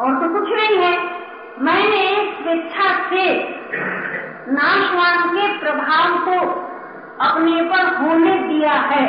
और 0.00 0.14
तो 0.14 0.28
कुछ 0.34 0.50
नहीं 0.50 0.76
है। 0.78 0.92
मैंने 1.60 2.02
स्वेच्छा 2.32 2.88
से 3.10 3.24
नाशवान 4.52 5.28
के 5.28 5.46
प्रभाव 5.58 6.18
को 6.18 6.36
अपने 7.20 7.62
पर 7.62 7.86
होने 7.96 8.34
दिया 8.48 8.72
है। 8.90 9.06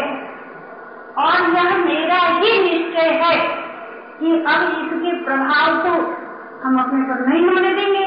और 1.17 1.49
यह 1.55 1.77
मेरा 1.77 2.17
ही 2.17 2.51
निश्चय 2.63 3.09
है 3.23 3.35
कि 4.19 4.31
अब 4.47 4.63
इसके 4.79 5.13
प्रभाव 5.25 5.77
को 5.77 5.93
हम 6.63 6.79
अपने 6.79 7.01
पर 7.03 7.25
नहीं 7.27 7.45
होने 7.47 7.73
देंगे। 7.73 8.05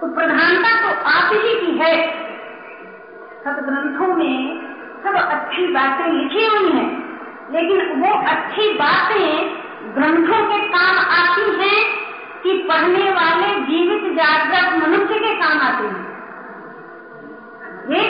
तो 0.00 0.14
प्रधानता 0.14 0.70
तो 0.82 0.90
आप 1.10 1.32
ही 1.34 1.54
की 1.60 1.78
है। 1.78 1.94
सब 3.44 3.62
ग्रंथों 3.66 4.14
में 4.14 4.60
सब 5.04 5.14
अच्छी 5.16 5.66
बातें 5.66 6.06
लिखी 6.06 6.46
हुई 6.46 6.70
हैं, 6.70 6.88
लेकिन 7.52 8.00
वो 8.00 8.12
अच्छी 8.26 8.72
बातें 8.74 9.24
ग्रंथों 9.94 10.40
के 10.44 10.58
काम 10.68 10.98
आती 11.14 11.46
हैं 11.60 11.78
कि 12.42 12.66
पढ़ने 12.68 13.10
वाले 13.10 13.60
जीवित 13.60 14.12
जागृत 14.12 14.84
मनुष्य 14.84 15.14
के 15.14 15.34
काम 15.34 15.60
आते 15.60 15.84
हैं। 15.84 16.10
ये 17.90 18.08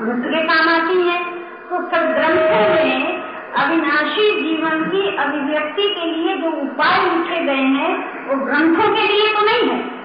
मनुष्य 0.00 0.30
के 0.30 0.46
काम 0.46 0.68
आती 0.68 1.08
है। 1.08 1.40
तो 1.70 1.76
सब 1.76 2.12
ग्रंथों 2.14 2.74
में 2.74 3.30
अविनाशी 3.52 4.40
जीवन 4.40 4.84
की 4.84 5.16
अभिव्यक्ति 5.16 5.82
के 5.82 6.06
लिए 6.06 6.36
जो 6.36 6.48
उपाय 6.48 7.04
लिखे 7.04 7.44
गए 7.44 7.64
हैं, 7.76 8.26
वो 8.28 8.44
ग्रंथों 8.44 8.94
के 8.94 9.02
लिए 9.02 9.34
तो 9.34 9.40
नहीं 9.40 9.70
है। 9.70 10.00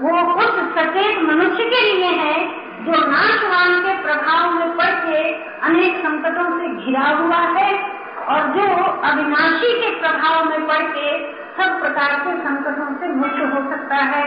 वो 0.00 0.32
उस 0.32 0.74
सचेत 0.74 1.22
मनुष्य 1.22 1.64
के 1.64 1.94
लिए 1.94 2.06
है, 2.06 2.62
जो 2.84 2.92
नाशवान 2.92 3.80
के 3.80 4.02
प्रभाव 4.02 4.50
में 4.50 4.76
पड़ 4.76 4.94
के 4.94 5.34
अनेक 5.60 5.96
संकटों 5.96 6.58
से 6.58 6.86
घिरा 6.86 7.08
हुआ 7.08 7.36
है। 7.36 8.01
और 8.24 8.48
जो 8.54 8.66
अविनाशी 9.04 9.72
के 9.80 9.90
प्रभाव 10.00 10.44
में 10.44 10.66
पड़ 10.66 10.82
के 10.90 11.06
सब 11.56 11.78
प्रकार 11.80 12.12
के 12.20 12.36
संकटों 12.38 12.88
से 12.96 13.08
मुक्त 13.14 13.40
हो 13.54 13.62
सकता 13.70 13.96
है। 14.08 14.26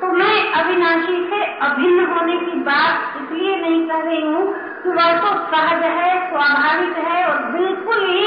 तो 0.00 0.12
मैं 0.14 0.36
अविनाशी 0.54 1.16
से 1.30 1.42
अभिन्न 1.62 2.06
होने 2.06 2.36
की 2.38 2.58
बात 2.64 3.16
इसलिए 3.16 3.56
नहीं 3.60 3.82
कर 3.88 4.02
रही 4.02 4.22
हूँ 4.22 4.44
कि 4.82 4.88
वह 4.90 5.12
तो 5.20 5.34
सहज 5.52 5.82
है, 5.84 6.12
स्वाभाविक 6.30 6.96
है 7.06 7.24
और 7.24 7.42
बिल्कुल 7.52 8.04
ही 8.06 8.24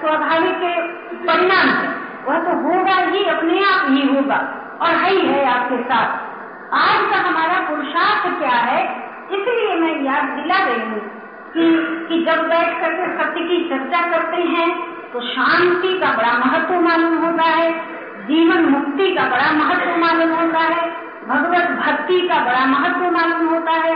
स्वाभाविक 0.00 0.62
परिणाम 1.26 1.68
है 1.70 1.88
वह 2.26 2.38
तो 2.44 2.52
होगा 2.60 2.96
ही, 3.06 3.24
अपने 3.26 3.64
आप 3.64 3.86
ही 3.88 4.06
होगा 4.08 4.38
और 4.82 4.94
है 4.94 5.10
ही 5.10 5.26
है 5.26 5.44
आपके 5.48 5.82
साथ। 5.84 6.22
आज 6.74 7.10
का 7.10 7.18
हमारा 7.28 7.58
पुरुषार्थ 7.68 8.38
क्या 8.38 8.56
है, 8.68 8.80
इसलिए 9.30 9.74
मैं 9.80 9.94
याद 10.04 10.24
दिला 10.38 10.58
रही 10.64 10.88
हूँ। 10.90 11.02
कि, 11.54 11.64
कि 12.08 12.24
जब 12.24 12.42
बैठ 12.48 12.80
करके 12.80 13.06
सत्य 13.18 13.40
की 13.40 13.58
चर्चा 13.68 14.00
करते 14.10 14.42
हैं 14.42 14.68
तो 15.12 15.20
शांति 15.20 15.98
का 15.98 16.12
बड़ा 16.12 16.32
महत्व 16.38 16.80
मालूम 16.80 17.16
होता 17.16 17.42
है 17.42 17.70
जीवन 18.26 18.64
मुक्ति 18.64 19.14
का 19.14 19.24
बड़ा 19.24 19.52
महत्व 19.52 19.96
मालूम 19.96 20.34
होता 20.34 20.58
है 20.58 20.88
भगवत 21.28 21.70
भक्ति 21.80 22.20
का 22.28 22.38
बड़ा 22.44 22.64
महत्व 22.66 23.10
मालूम 23.10 23.48
होता 23.48 23.72
है। 23.72 23.94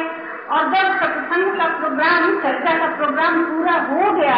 और 0.50 0.68
जब 0.68 0.92
सत्संग 1.00 1.48
का 1.56 1.64
प्रोग्राम 1.64 2.38
चर्चा 2.40 2.78
का 2.78 2.86
प्रोग्राम 2.96 3.42
पूरा 3.44 3.72
हो 3.72 4.12
गया 4.12 4.36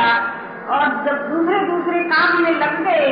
और 0.68 0.86
जब 1.04 1.28
दूसरे 1.28 1.58
दूसरे 1.60 2.02
काम 2.04 2.42
में 2.42 2.50
लग 2.50 2.82
गए 2.84 3.10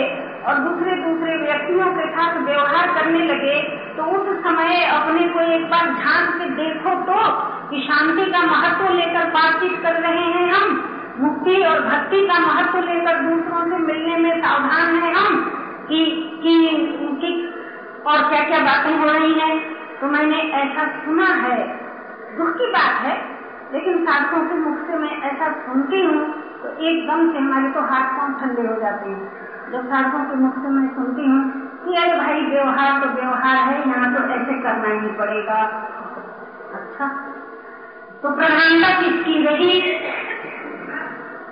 और 0.48 0.58
दूसरे 0.58 0.92
दूसरे 0.96 1.36
व्यक्तियों 1.36 1.86
के 1.86 2.08
साथ 2.08 2.36
व्यवहार 2.42 2.86
करने 2.94 3.24
लगे 3.24 3.56
तो 3.96 4.04
उस 4.12 4.28
समय 4.44 4.84
अपने 4.86 5.28
को 5.28 5.40
एक 5.40 5.64
बार 5.70 5.90
ध्यान 5.94 6.38
से 6.38 6.48
देखो 6.60 6.94
तो 7.08 7.16
कि 7.70 7.80
शांति 7.82 8.30
का 8.32 8.42
महत्व 8.42 8.94
लेकर 8.94 9.24
बातचीत 9.30 9.82
कर 9.82 9.92
रहे 9.92 10.24
हैं 10.26 10.52
हम। 10.52 10.78
मुक्ति 11.18 11.56
और 11.62 11.80
भक्ति 11.80 12.20
का 12.26 12.38
महत्व 12.38 12.78
लेकर 12.78 13.18
दूसरों 13.18 13.62
से 13.64 13.78
मिलने 13.78 14.16
में 14.16 14.40
सावधान 14.40 14.94
है 14.96 15.12
हम 15.14 15.36
कि 15.88 16.04
कि, 16.42 16.54
कि 17.20 17.30
और 18.06 18.28
क्या 18.28 18.42
क्या 18.44 18.58
बातें 18.60 18.96
हो 18.98 19.10
रही 19.10 19.32
हैं। 19.40 19.58
तो 20.00 20.06
मैंने 20.06 20.36
ऐसा 20.36 20.86
सुना 20.96 21.26
है। 21.26 21.58
दुख 22.38 22.54
की 22.54 22.66
बात 22.66 23.00
है 23.00 23.16
लेकिन 23.72 24.04
साधकों 24.04 24.40
के 24.40 24.54
मुख 24.54 24.86
से 24.86 24.98
मैं 24.98 25.20
ऐसा 25.22 25.52
सुनती 25.52 26.02
हूँ 26.02 26.20
तो 26.62 26.68
एकदम 26.84 27.32
से 27.32 27.38
हमारे 27.38 27.68
तो 27.70 27.80
हाथ 27.80 28.16
पाँव 28.18 28.32
ठंडे 28.40 28.66
हो 28.68 28.80
जाते 28.80 29.08
हैं। 29.08 29.47
जब 29.72 29.88
साधकों 29.88 30.20
के 30.24 30.34
मुख 30.34 30.54
से 30.58 30.68
मैं 30.68 30.86
सुनती 30.94 31.24
हूँ 31.26 31.40
कि 31.80 31.96
अरे 31.96 32.12
भाई 32.18 32.44
व्यवहार 32.44 33.00
तो 33.00 33.08
व्यवहार 33.14 33.56
है 33.64 33.76
यहाँ 33.88 34.12
तो 34.14 34.22
ऐसे 34.34 34.54
करना 34.62 34.92
ही 35.00 35.10
पड़ेगा। 35.18 35.58
अच्छा 36.78 37.08
तो 38.22 38.30
प्रधानता 38.36 38.88
किसकी 39.00 39.36
रही? 39.44 39.74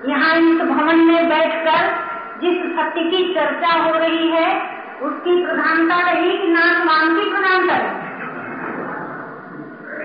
यहाँ 0.09 0.33
इस 0.39 0.63
भवन 0.71 1.05
में 1.07 1.29
बैठकर 1.29 1.85
जिस 2.41 2.59
सत्य 2.73 3.05
की 3.11 3.23
चर्चा 3.35 3.73
हो 3.75 3.93
रही 3.99 4.31
है 4.31 4.49
उसकी 5.03 5.37
प्रधानता 5.47 6.01
रही 6.11 6.37
कि 6.39 6.49
नाशवान 6.49 7.17
की 7.17 7.31
प्रधानता 7.31 7.77
रही। 7.77 8.05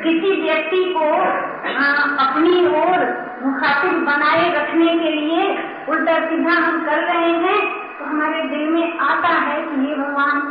किसी 0.03 0.41
व्यक्ति 0.41 0.83
को 0.93 1.09
आ, 1.11 1.89
अपनी 2.25 2.65
ओर 2.77 3.03
मुखातिब 3.43 3.93
बनाए 4.05 4.49
रखने 4.55 4.97
के 4.99 5.11
लिए 5.11 5.43
उल्टा 5.89 6.19
सीधा 6.25 6.55
हम 6.57 6.81
कर 6.85 7.03
रहे 7.03 7.31
हैं 7.43 7.59
हमारे 8.05 8.41
दिल 8.49 8.69
में 8.69 8.99
आता 8.99 9.33
है 9.39 9.61
कि 9.61 9.87
ये 9.87 9.95
भगवान 9.95 10.41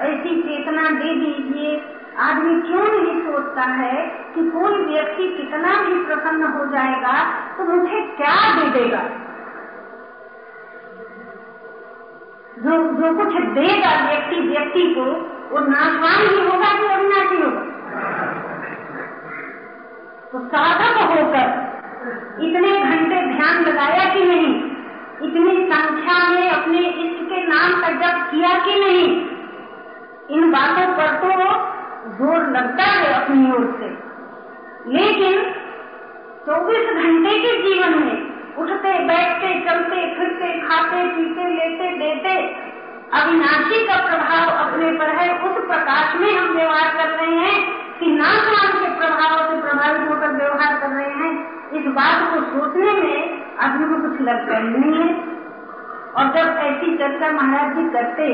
ऐसी 0.00 0.40
चेतना 0.42 0.88
दे 0.90 1.14
दीजिए। 1.14 1.70
आदमी 2.18 2.60
क्यों 2.60 2.84
नहीं 2.84 3.20
सोचता 3.22 3.62
है 3.72 4.06
कि 4.34 4.44
कोई 4.50 4.78
व्यक्ति 4.84 5.28
कितना 5.28 5.74
भी 5.82 6.04
प्रसन्न 6.04 6.52
हो 6.52 6.64
जाएगा 6.66 7.12
तो 7.56 7.64
मुझे 7.64 8.00
क्या 8.16 8.36
दे 8.56 8.70
देगा? 8.78 9.02
जो 12.58 12.78
जो 12.94 13.12
कुछ 13.16 13.34
देगा 13.52 13.90
व्यक्ति 14.06 14.40
व्यक्ति 14.48 14.82
को, 14.94 15.04
वो 15.50 15.60
नाशवान 15.66 16.20
ही 16.28 16.40
होगा 16.46 16.70
कि 16.78 16.86
अविनाशी 16.94 17.42
होगा? 17.42 17.62
तो 20.32 20.38
साधक 20.46 20.98
होकर 21.10 21.66
इतने 22.42 22.72
घंटे 22.80 23.22
ध्यान 23.26 23.62
लगाया 23.62 24.14
कि 24.14 24.24
नहीं? 24.24 24.67
इतनी 25.22 25.66
संख्या 25.72 26.28
में 26.28 26.50
अपने 26.50 26.78
इष्ट 26.78 27.24
के 27.24 27.46
नाम 27.46 27.80
का 27.80 27.88
जब 27.88 28.30
किया 28.30 28.58
कि 28.58 28.80
नहीं? 28.80 29.26
इन 30.30 30.50
बातों 30.50 30.92
पर 30.92 31.16
तो 31.16 31.28
ज़ोर 32.10 32.50
लगता 32.50 32.82
है 32.82 33.24
अपनी 33.24 33.52
ओर 33.52 33.76
से। 33.80 34.08
लेकिन 34.90 35.54
24 36.46 37.04
घंटे 37.04 37.38
के 37.38 37.62
जीवन 37.62 37.98
में 37.98 38.28
उठते, 38.56 38.98
बैठते, 38.98 39.60
चलते, 39.60 40.14
फिरते, 40.14 40.60
खाते, 40.60 41.08
पीते, 41.08 41.48
लेते, 41.48 41.98
देते 41.98 42.67
अविनाशी 43.12 43.86
का 43.86 43.96
प्रभाव 44.06 44.48
अपने 44.64 44.90
पर 44.98 45.10
है। 45.10 45.26
उस 45.44 45.66
प्रकाश 45.66 46.14
में 46.20 46.32
हम 46.38 46.48
व्यवहार 46.48 46.88
कर 46.96 47.08
रहे 47.10 47.36
हैं 47.36 47.62
कि 48.00 48.10
नाशवान 48.12 48.72
के 48.72 48.88
प्रभाव 48.98 49.38
से 49.46 49.60
प्रभावित 49.60 50.08
होकर 50.08 50.32
व्यवहार 50.32 50.74
कर 50.80 50.88
रहे 50.88 51.12
हैं। 51.12 51.32
इस 51.72 51.86
बात 51.86 52.34
को 52.34 52.40
सोचने 52.42 52.92
में 52.92 53.56
आदमी 53.58 53.88
को 53.88 54.08
कुछ 54.08 54.20
लगता 54.20 54.56
ही 54.56 54.68
नहीं 54.68 54.94
है। 55.00 55.08
और 56.16 56.26
जब 56.26 56.58
ऐसी 56.58 56.96
चर्चा 56.96 57.30
महाराज 57.32 57.76
जी 57.76 57.88
करते 57.90 58.28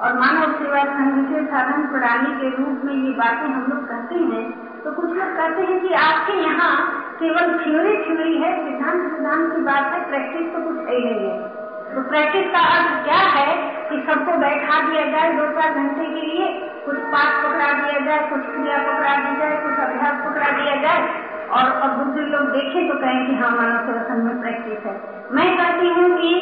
और 0.00 0.18
मानव 0.18 0.52
सेवा 0.52 0.82
संघ 0.84 1.24
के 1.26 1.44
साधन 1.46 1.86
प्रणाली 1.86 2.32
के 2.32 2.50
रूप 2.56 2.82
में 2.84 2.94
ये 2.94 3.12
बातें 3.12 3.46
हम 3.46 3.66
लोग 3.68 3.84
कहते 3.88 4.14
हैं 4.14 4.44
तो 4.82 4.92
कुछ 4.92 5.10
लोग 5.10 5.36
कहते 5.36 5.62
हैं 5.62 5.80
कि 5.80 5.94
आपके 5.94 6.32
यहाँ 6.32 6.74
केवल 7.18 7.46
थ्योरी 7.58 7.96
थ्योरी 8.04 8.36
है, 8.38 8.52
सिद्धांत 8.64 9.12
सिद्धांत 9.12 9.54
की 9.54 9.60
बात 9.60 9.92
है, 9.92 10.08
प्रैक्टिस 10.10 10.52
तो 10.52 10.60
कुछ 10.60 10.76
है 10.88 11.00
नहीं। 11.04 11.30
है 11.30 11.57
तो 11.88 12.00
प्रैक्टिस 12.08 12.46
का 12.46 12.62
अर्थ 12.72 13.04
क्या 13.04 13.20
है 13.34 13.52
कि 13.90 13.98
सबको 14.08 14.32
बैठा 14.38 14.80
दिया 14.80 15.04
जाए 15.06 15.32
दो 15.32 15.46
चार 15.52 15.74
घंटे 15.74 16.04
के 16.06 16.20
लिए, 16.22 16.48
कुछ 16.86 16.96
पाठ 17.12 17.30
पकड़ा 17.44 17.68
दिया 17.72 18.00
जाए, 18.00 18.18
कुछ 18.30 18.42
क्रिया 18.46 18.78
पकड़ा 18.78 19.14
दी 19.16 19.32
जाए, 19.38 19.56
कुछ 19.62 19.78
अभ्यास 19.78 20.20
पकड़ा 20.26 20.50
दिया 20.50 20.74
जाए। 20.76 21.00
और 21.48 21.70
और 21.80 21.94
दूसरे 21.98 22.24
लोग 22.26 22.50
देखें 22.50 22.88
तो 22.88 22.94
कहें 22.94 23.26
कि 23.26 23.34
हाँ 23.34 23.50
मानव 23.50 23.86
सेवा 23.86 24.14
में 24.14 24.40
प्रैक्टिस 24.40 24.84
है। 24.86 24.94
मैं 25.32 25.46
कहती 25.56 25.88
हूँ 25.88 26.08
कि 26.18 26.32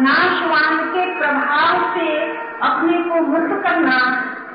नाशवान 0.00 0.78
के 0.88 1.06
प्रभाव 1.18 1.86
से 1.94 2.08
अपने 2.62 2.98
को 3.02 3.20
मुक्त 3.26 3.54
करना, 3.66 3.98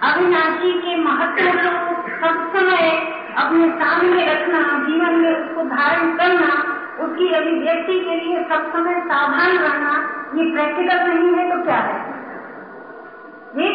अविनाशी 0.04 0.72
के 0.80 0.96
महत्व 1.04 1.46
को 1.56 1.96
सब 2.20 2.46
समय 2.56 2.90
अपने 3.38 3.70
सामने 3.80 4.26
रखना, 4.26 4.62
जीवन 4.88 5.16
में 5.16 5.32
उसको 5.32 5.64
धारण 5.70 6.16
करना 6.18 6.52
उसकी 7.00 7.28
अभिव्यक्ति 7.34 8.00
के 8.00 8.16
लिए 8.16 8.44
सब 8.44 8.72
समय 8.74 9.00
सावधान 9.02 9.58
रहना 9.58 9.94
ये 10.36 10.44
प्रैक्टिकल 10.52 11.00
नहीं 11.08 11.34
है 11.36 11.50
तो 11.52 11.64
क्या 11.64 11.78
है? 11.78 11.98
ये 13.58 13.68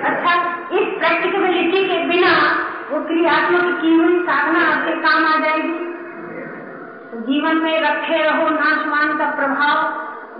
अच्छा 0.00 0.32
इस 0.78 0.86
प्रैक्टिकबिलिटी 0.98 1.84
के 1.88 1.98
बिना 2.08 2.32
वो 2.90 3.00
क्रियात्मक 3.06 3.80
की 3.80 3.94
हुई 3.94 4.18
साधना 4.22 4.64
आपके 4.72 4.94
काम 5.02 5.26
आ 5.26 5.36
जाएगी। 5.36 5.78
जीवन 7.26 7.56
में 7.56 7.80
रखे 7.80 8.22
रहो 8.22 8.48
नाशवान 8.48 9.16
का 9.18 9.30
प्रभाव 9.30 9.78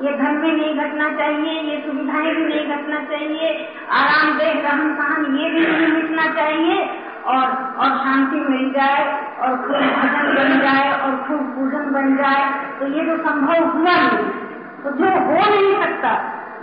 ये 0.02 0.12
धन 0.18 0.36
में 0.36 0.52
नहीं 0.52 0.74
घटना 0.76 1.08
चाहिए, 1.18 1.60
ये 1.62 1.76
सुविधाएँ 1.86 2.34
भी 2.34 2.44
नहीं 2.44 2.66
घटना 2.68 3.00
चाहिए 3.04 3.48
आरामदेह 3.90 4.52
रहन 4.52 4.94
सहन 4.94 5.36
ये 5.36 5.50
भी 5.50 5.66
नहीं 5.66 5.92
मिटना 5.92 6.26
चाहिए। 6.34 6.78
और 7.24 7.44
और 7.78 7.90
शांति 7.98 8.36
मिल 8.36 8.70
जाए, 8.72 9.02
और 9.40 9.56
खूब 9.56 9.76
भजन 9.98 10.34
बन 10.34 10.58
जाए, 10.60 10.88
और 11.00 11.12
खूब 11.26 11.42
पूजन 11.56 11.90
बन 11.92 12.16
जाए 12.16 12.42
तो 12.80 12.86
ये 12.88 13.02
तो 13.06 13.16
संभव 13.16 13.64
हुआ 13.66 13.96
नहीं 13.98 14.40
तो 14.82 14.90
जो 14.90 15.04
हो 15.04 15.36
नहीं 15.50 15.74
सकता, 15.82 16.12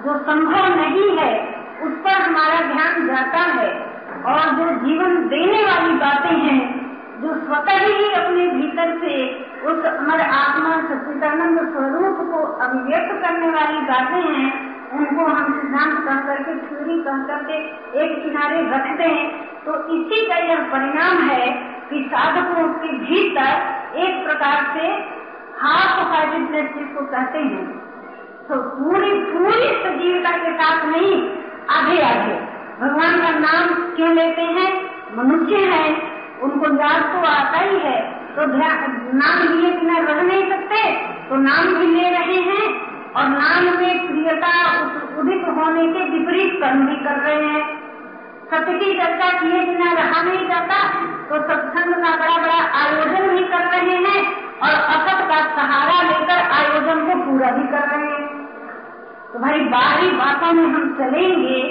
जो 0.05 0.11
संभव 0.17 0.63
नहीं 0.75 1.17
है, 1.17 1.31
उस 1.83 1.91
पर 1.91 2.21
हमारा 2.21 2.59
ध्यान 2.73 3.07
जाता 3.07 3.41
है। 3.53 3.69
और 4.25 4.49
जो 4.55 4.65
जीवन 4.85 5.27
देने 5.27 5.61
वाली 5.63 5.93
बातें 5.93 6.35
हैं, 6.37 6.61
जो 7.21 7.29
स्वतः 7.45 7.79
ही 7.85 8.11
अपने 8.13 8.43
भीतर 8.47 8.68
अमर 10.09 10.21
आत्मा 10.21 10.75
सच्चिदानंद 10.75 11.73
स्वरूप 11.73 12.31
को 12.31 12.43
अभिव्यक्त 12.43 13.25
करने 13.25 13.49
वाली 13.49 13.81
बातें 13.81 14.33
हैं, 14.33 14.79
उनको 14.91 15.25
हम 15.25 15.61
सिद्धांत 15.61 16.07
कह 16.07 16.15
करके 16.15 16.55
थ्योरी 16.55 17.03
कह 17.03 17.17
करके 17.17 17.53
एक 17.99 18.23
किनारे 18.23 18.61
रखते 18.69 19.03
हैं। 19.03 19.45
तो 19.65 19.87
इसी 19.87 20.27
का 20.27 20.35
यह 20.35 20.55
परिणाम 20.55 21.17
है 21.17 21.51
कि 21.89 22.09
साधकों 22.13 22.69
के 22.69 22.87
भीतर 22.87 23.51
एक 23.95 24.25
प्रकार 24.25 24.77
से 24.77 24.87
हाफ़ 25.61 26.13
हार्टेडनेस 26.13 26.75
जिसको 26.77 27.05
कहते 27.05 27.39
हैं। 27.39 27.79
तो 28.49 28.55
पूरी 28.55 29.13
पूरी 29.13 29.83
सजीवता 29.83 30.37
के 30.37 30.53
साथ 30.53 30.85
नहीं, 30.85 31.29
आधे 31.69 32.01
आधे। 32.01 32.47
भगवान 32.81 33.21
का 33.21 33.39
नाम 33.39 33.95
क्यों 33.95 34.09
लेते 34.09 34.41
हैं? 34.41 34.89
मनुष्य 35.17 35.55
है, 35.55 35.95
उनको 36.41 36.65
याद 36.65 37.01
तो 37.13 37.27
आता 37.27 37.57
ही 37.57 37.79
है। 37.79 38.18
तो 38.39 38.45
नाम 38.45 39.39
लिए 39.47 39.69
बिना 39.71 39.97
रह 39.99 40.21
नहीं 40.21 40.43
सकते 40.49 40.81
तो 41.29 41.37
नाम 41.37 41.73
भी 41.75 41.87
ले 41.87 42.09
रहे 42.09 42.37
हैं 42.43 42.67
और 43.13 43.27
नाम 43.29 43.65
में 43.77 44.07
प्रियता 44.07 44.51
उदित 45.19 45.43
होने 45.57 45.87
के 45.87 46.05
विपरीत 46.09 46.53
कर्म 46.61 46.85
भी 46.85 46.95
कर 46.95 47.19
रहे 47.19 47.47
हैं। 47.47 47.63
सत्य 48.51 48.73
की 48.73 48.93
चर्चा 48.93 49.29
किए 49.39 49.59
बिना 49.65 49.91
रहा 49.93 50.21
नहीं 50.23 50.47
जाता 50.47 50.79
तो 51.29 51.41
सत्संग 51.43 51.93
का 51.95 52.15
बड़ा 52.15 52.37
बड़ा 52.37 52.59
आयोजन 52.79 53.27
भी 53.29 53.43
कर 53.43 53.67
रहे 53.67 53.97
हैं 53.97 54.21
और 54.59 54.73
असत 54.93 55.27
का 55.27 55.39
सहारा 55.55 56.01
लेकर 56.01 56.39
आयोजन 56.53 57.05
को 57.05 57.21
पूरा 57.25 57.51
भी 57.51 57.67
कर 57.67 57.87
रहे 57.87 58.07
हैं। 58.07 58.27
तो 59.33 59.39
भाई, 59.39 59.59
बाहरी 59.69 60.11
बातों 60.17 60.53
में 60.53 60.65
हम 60.65 60.93
चलेंगे 60.99 61.61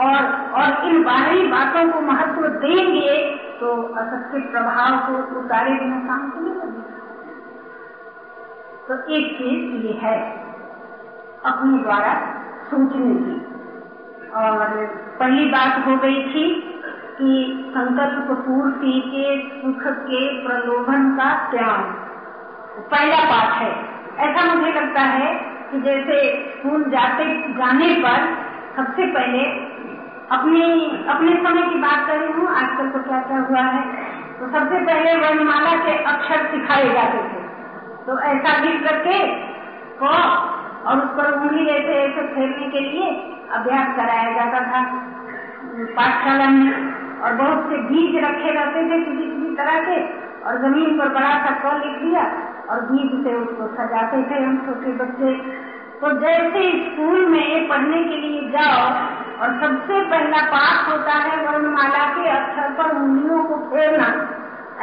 और 0.00 0.20
और 0.54 0.88
इन 0.88 1.02
बाहरी 1.04 1.46
बातों 1.46 1.90
को 1.92 2.00
महत्व 2.00 2.48
देंगे 2.64 3.47
तो 3.60 3.82
असत 3.82 4.28
के 4.32 4.40
प्रभाव 4.40 4.96
को 5.06 5.40
उतारे 5.40 5.70
बिना 5.70 5.96
काम 5.96 6.32
नहीं 6.36 6.54
करना 6.54 6.84
तो 8.88 8.94
एक 9.12 9.38
चीज़ 9.38 9.86
ये 9.86 9.92
है, 9.92 10.18
अपने 11.44 11.78
द्वारा 11.78 12.12
सोचने 12.70 13.14
की। 13.14 13.36
और 14.30 14.86
पहली 15.20 15.44
बात 15.44 15.86
हो 15.86 15.96
गई 15.96 16.22
थी 16.22 16.46
कि 17.18 17.64
संकल्प 17.70 18.38
पूर्ति 18.38 19.02
के, 19.06 19.26
सुख 19.60 19.82
के 19.92 20.46
प्रलोभन 20.46 21.10
का 21.10 21.50
त्याग। 21.50 21.80
पहला 22.90 23.24
पाठ 23.24 23.62
है। 23.62 23.72
ऐसा 24.18 24.54
मुझे 24.54 24.72
लगता 24.72 25.00
है 25.00 25.34
कि 25.70 25.80
जैसे 25.80 26.16
स्कूल 26.50 26.84
जाते, 26.84 27.24
जाने 27.52 27.94
पर 27.94 28.34
सबसे 28.76 29.06
पहले 29.06 29.42
अपनी, 30.28 30.62
अपने 31.08 31.32
समय 31.44 31.62
की 31.68 31.78
बात 31.80 32.06
कर 32.06 32.18
रही 32.18 32.32
हूँ 32.32 32.48
आजकल 32.52 32.88
तो 32.90 33.02
क्या 33.02 33.18
क्या 33.22 33.38
हुआ 33.42 33.60
है 33.68 33.82
तो 34.38 34.48
सबसे 34.48 34.80
पहले 34.86 35.14
वर्णमाला 35.18 35.70
के 35.84 35.94
अक्षर 36.04 36.44
सिखाए 36.50 36.88
जाते 36.88 37.22
थे। 37.28 37.38
तो 38.06 38.18
ऐसा 38.26 38.52
लिख 38.58 38.82
करके 38.82 39.16
को 39.98 40.10
और 40.88 40.98
उस 40.98 41.08
पर 41.16 41.30
उंगली 41.32 41.66
ऐसे 41.68 41.94
ऐसे 42.02 42.26
फेरने 42.34 42.68
के 42.70 42.80
लिए 42.80 43.08
अभ्यास 43.56 43.96
कराया 43.96 44.30
जाता 44.32 44.60
था। 44.68 44.82
पाठशाला 45.96 46.48
में 46.50 46.70
और 47.20 47.34
बहुत 47.34 47.64
से 47.70 47.80
बीज 47.88 48.16
रखे 48.24 48.50
रहते 48.52 48.84
थे 48.90 48.98
किसी 49.00 49.24
किसी 49.24 49.54
तरह 49.56 49.80
के, 49.80 49.98
और 50.44 50.60
ज़मीन 50.62 50.98
पर 50.98 51.08
बड़ा 51.14 51.32
सा 51.38 51.54
क 51.64 51.72
लिख 51.78 51.96
दिया 52.02 52.24
और 52.70 52.84
बीज 52.90 53.10
से 53.24 53.34
उसको 53.36 53.66
सजाते 53.74 54.22
थे 54.30 54.42
हम 54.42 54.56
छोटे 54.66 54.92
बच्चे। 55.00 55.32
तो 56.00 56.10
जैसे 56.20 56.62
स्कूल 56.84 57.26
में 57.26 57.68
पढ़ने 57.68 58.02
के 58.04 58.16
लिए 58.18 58.48
जाओ 58.50 58.82
और 59.38 59.50
सबसे 59.60 60.00
पहला 60.10 60.40
पाठ 60.46 60.88
होता 60.88 61.12
है 61.14 61.36
वर्णमाला 61.46 62.04
के 62.14 62.28
अक्षर 62.30 62.70
पर 62.72 62.90
उंगलियों 62.92 63.42
को 63.44 63.56
फेरना। 63.66 64.06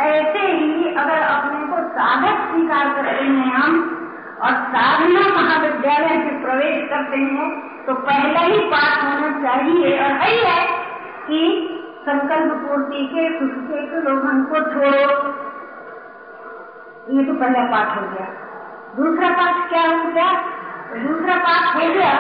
ऐसे 0.04 0.40
ही 0.40 0.94
अगर 0.94 1.22
अपने 1.22 1.60
को 1.68 1.82
साधक 1.90 2.38
स्वीकार 2.50 2.90
करते 2.96 3.24
हैं 3.24 3.52
हम, 3.54 3.74
और 4.42 4.54
साधना 4.72 5.24
महाविद्यालय 5.36 6.16
से 6.22 6.32
प्रवेश 6.42 6.88
करते 6.90 7.18
हैं 7.18 7.50
तो 7.86 7.94
पहला 7.94 8.40
ही 8.40 8.60
पाठ 8.66 9.04
होना 9.04 9.30
चाहिए। 9.44 9.92
और 10.00 10.12
यही 10.12 10.40
है 10.46 10.68
कि 11.28 11.42
संकल्प 12.02 12.54
पूर्ति 12.64 13.06
के 13.14 13.28
सुख 13.40 13.54
के 13.68 13.84
प्रलोभन 13.92 14.42
को 14.44 14.60
छोड़ो। 14.72 15.06
ये 17.10 17.26
तो 17.26 17.34
पहला 17.34 17.64
पाठ 17.72 17.96
हो 17.98 18.08
गया। 18.10 18.28
दूसरा 18.96 19.30
पाठ 19.30 19.70
क्या 19.70 19.82
हो 19.82 20.12
गया? 20.12 20.32
दूसरा 20.98 21.36
पाठ 21.40 21.76
हो 21.76 21.94
गया 21.94 22.16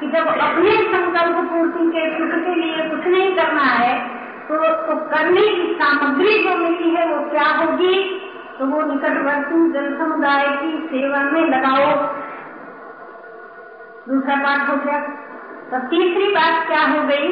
कि 0.00 0.06
जब 0.06 0.26
अपने 0.26 0.70
संकल्प 0.70 1.50
पूर्ति 1.50 1.90
के 1.90 2.18
सुख 2.18 2.44
के 2.44 2.54
लिए 2.54 2.88
कुछ 2.88 3.06
नहीं 3.06 3.36
करना 3.36 3.62
है 3.62 4.08
तो, 4.48 4.56
तो 4.56 4.96
करने 4.96 5.40
की 5.40 5.78
सामग्री 5.82 6.44
जो 6.44 6.56
मिली 6.56 6.90
है 6.90 7.14
वो 7.14 7.30
क्या 7.30 7.46
होगी? 7.46 8.20
तो 8.58 8.66
वो 8.66 8.82
निकटवर्ती 8.82 9.72
जन 9.72 9.98
समुदाय 9.98 10.48
की 10.48 10.88
सेवा 10.90 11.18
में 11.18 11.42
लगाओ। 11.42 12.14
दूसरा 14.08 14.34
बात 14.36 14.70
हो 14.70 14.76
गया। 14.76 15.00
तो 15.70 15.78
तीसरी 15.88 16.32
बात 16.32 16.66
क्या 16.66 16.82
हो 16.82 17.06
गई? 17.06 17.28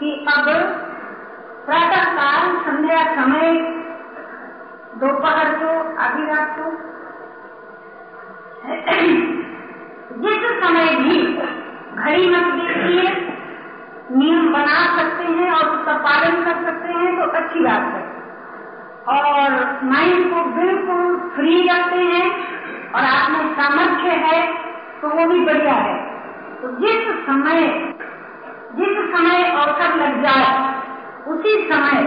कि 0.00 0.26
अब 0.28 0.44
प्रातः 1.66 2.04
काल 2.04 2.56
संध्या 2.56 3.22
समय 3.22 3.52
दोपहर 4.96 5.54
को 5.54 6.02
आधी 6.02 6.26
रात 6.26 6.56
को 6.58 6.92
जिस 10.18 10.64
समय 10.64 10.96
भी 10.96 11.42
घड़ी 11.94 12.28
मत 12.30 12.52
देखिए। 12.54 13.10
नियम 14.12 14.52
बना 14.52 14.78
सकते 14.96 15.24
हैं 15.24 15.50
और 15.52 15.68
उसका 15.68 15.92
पालन 15.98 16.42
कर 16.44 16.64
सकते 16.64 16.92
हैं 16.92 17.16
तो 17.18 17.26
अच्छी 17.38 17.60
बात 17.60 17.84
है। 17.94 18.10
और 19.08 19.80
माइंड 19.84 20.30
को 20.30 20.44
बिल्कुल 20.56 21.16
फ्री 21.34 21.62
रखते 21.68 22.02
हैं 22.06 22.26
और 22.92 23.04
आप 23.04 23.30
में 23.30 23.54
सामर्थ्य 23.54 24.16
है 24.24 24.40
तो 25.02 25.08
वो 25.08 25.26
भी 25.26 25.40
बढ़िया 25.40 25.74
है। 25.76 25.96
तो 26.62 26.68
जिस 26.80 27.08
समय 27.26 27.62
जिस 28.76 28.98
समय 29.08 29.42
अवसर 29.44 29.96
लग 29.96 30.22
जाए, 30.22 30.52
उसी 31.28 31.56
समय 31.64 32.02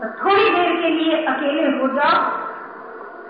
तो 0.00 0.08
थोड़ी 0.20 0.48
देर 0.50 0.74
के 0.82 0.90
लिए 0.90 1.22
अकेले 1.24 1.64
हो 1.78 1.88
जाओ 1.88 2.18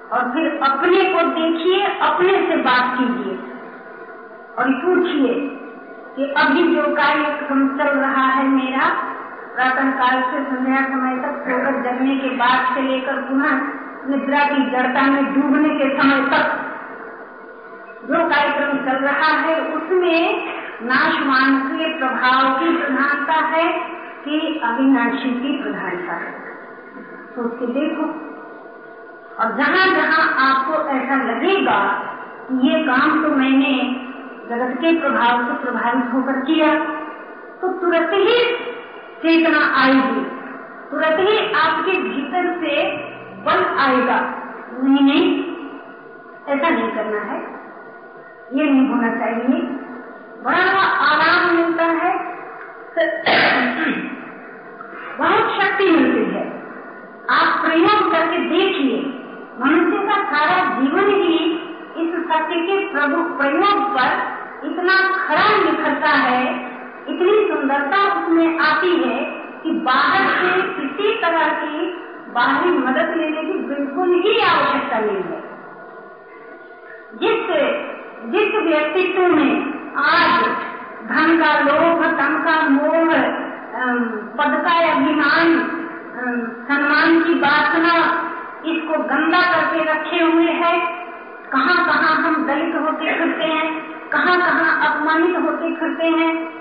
और 0.08 0.30
फिर 0.32 0.58
अपने 0.62 1.04
को 1.04 1.22
देखिए, 1.30 1.84
अपने 2.02 2.32
से 2.48 2.56
बात 2.62 2.98
कीजिए। 2.98 3.38
और 4.58 4.72
पूछिए 4.72 5.34
कि 6.16 6.24
अभी 6.24 6.76
जो 6.76 6.82
कार्यक्रम 6.82 7.68
चल 7.68 7.98
रहा 7.98 8.26
है 8.26 8.48
मेरा 8.48 8.88
प्रातः 9.54 9.90
काल 9.90 10.22
से 10.22 10.44
संध्या 10.44 10.84
समय 10.84 11.16
तक 11.22 11.40
सोकर 11.40 11.82
जगने 11.82 12.16
के 12.16 12.28
बाद 12.28 12.74
से 12.74 12.82
लेकर 12.82 13.12
पुनः 13.12 13.52
निद्रा 14.10 14.44
की 14.44 14.70
जड़ता 14.70 15.02
में 15.02 15.34
डूबने 15.34 15.68
के 15.68 15.98
समय 15.98 16.30
तक 16.30 16.62
जो 18.06 18.28
कार्यक्रम 18.28 18.78
चल 18.78 19.04
रहा 19.04 19.38
है, 19.40 19.60
उसमें 19.60 20.44
नाशवान 20.82 21.68
के 21.68 21.98
प्रभाव 21.98 22.60
की 22.60 22.76
प्रधानता 22.76 23.32
है 23.32 23.72
कि 24.24 24.60
अविनाशी 24.64 25.30
की 25.30 25.62
प्रधानता 25.62 26.12
है। 26.12 26.32
सोच 27.34 27.58
के 27.58 27.66
देखो। 27.66 28.02
और 29.38 29.56
जहाँ 29.56 29.86
जहाँ 29.86 30.48
आपको 30.48 30.88
ऐसा 30.88 31.14
लगेगा 31.14 32.02
कि 32.48 32.68
ये 32.68 32.82
काम 32.82 33.22
तो 33.22 33.28
मैंने 33.28 34.02
जगत 34.48 34.78
के 34.80 35.00
प्रभाव 35.00 35.44
से 35.46 35.64
प्रभावित 35.64 36.12
होकर 36.14 36.40
किया 36.40 36.74
तो 37.60 37.68
तुरंत 37.72 38.10
ही 38.12 38.36
चेतना 39.22 39.60
आएगी। 39.82 40.20
तुरंत 40.90 41.18
ही 41.20 41.52
आपके 41.52 41.92
भीतर 41.92 42.60
से 42.60 42.96
बल 43.44 43.64
आएगा। 43.78 44.20
नहीं 44.82 45.04
नहीं, 45.04 45.44
ऐसा 46.48 46.68
नहीं 46.68 46.90
करना 46.90 47.20
है। 47.20 47.40
ये 48.54 48.70
नहीं 48.70 48.88
होना 48.88 49.10
चाहिए। 49.16 49.60
बड़ा 50.44 50.82
आराम 51.06 51.56
मिलता 51.56 51.84
है। 51.84 52.36
बहुत 55.18 55.62
शक्ति 55.62 55.90
मिलती 55.90 56.24
है। 56.30 56.44
आप 57.30 57.64
प्रयोग 57.64 58.12
करके 58.12 58.38
देखिए, 58.38 58.98
मनुष्य 59.60 60.06
का 60.06 60.24
सारा 60.24 60.80
जीवन 60.80 61.06
ही 61.06 61.62
इस 61.96 62.14
सत्य 62.28 62.60
के 62.60 62.76
प्रभु 62.92 63.22
प्रयोग 63.38 63.82
पर 63.94 64.10
इतना 64.64 64.96
खरा 65.16 65.46
निखरता 65.58 66.12
है, 66.18 66.42
इतनी 67.08 67.36
सुंदरता 67.48 68.02
उसमें 68.14 68.58
आती 68.60 68.90
है 68.98 69.18
कि 69.62 69.70
बाहर 69.86 70.24
से 70.34 70.50
किसी 70.72 71.14
तरह 71.22 71.48
की 71.60 71.90
बाहरी 72.34 72.70
मदद 72.78 73.14
लेने 73.16 73.42
की 73.42 73.58
बिल्कुल 73.68 74.14
ही 74.24 74.38
आवश्यकता 74.42 74.98
नहीं 74.98 75.22
है। 75.24 75.40
जिस 77.20 77.40
जिस 78.26 78.54
व्यक्तित्व 78.62 79.26
में 79.28 79.52
आज 80.02 80.44
धन 81.08 81.36
का 81.40 81.52
लोभ, 81.60 82.04
तन 82.18 82.38
का 82.44 82.56
मोह 82.68 83.10
पद 84.38 84.54
का 84.64 84.74
अभिमान 84.92 85.48
सम्मान 86.68 87.20
की 87.22 87.34
वासना 87.40 87.94
इसको 88.66 88.98
गंदा 89.04 89.40
करके 89.52 89.82
रखे 89.84 90.20
हुए 90.22 90.52
है 90.60 90.74
कहाँ 91.52 91.86
कहाँ 91.86 92.16
हम 92.16 92.46
दलित 92.46 92.74
होते 92.74 93.18
फिरते 93.18 93.44
हैं? 93.44 93.92
कहाँ 94.08 94.38
कहाँ 94.38 94.90
अपमानित 94.90 95.36
होते 95.36 95.76
फिरते 95.76 96.06
हैं? 96.06 96.56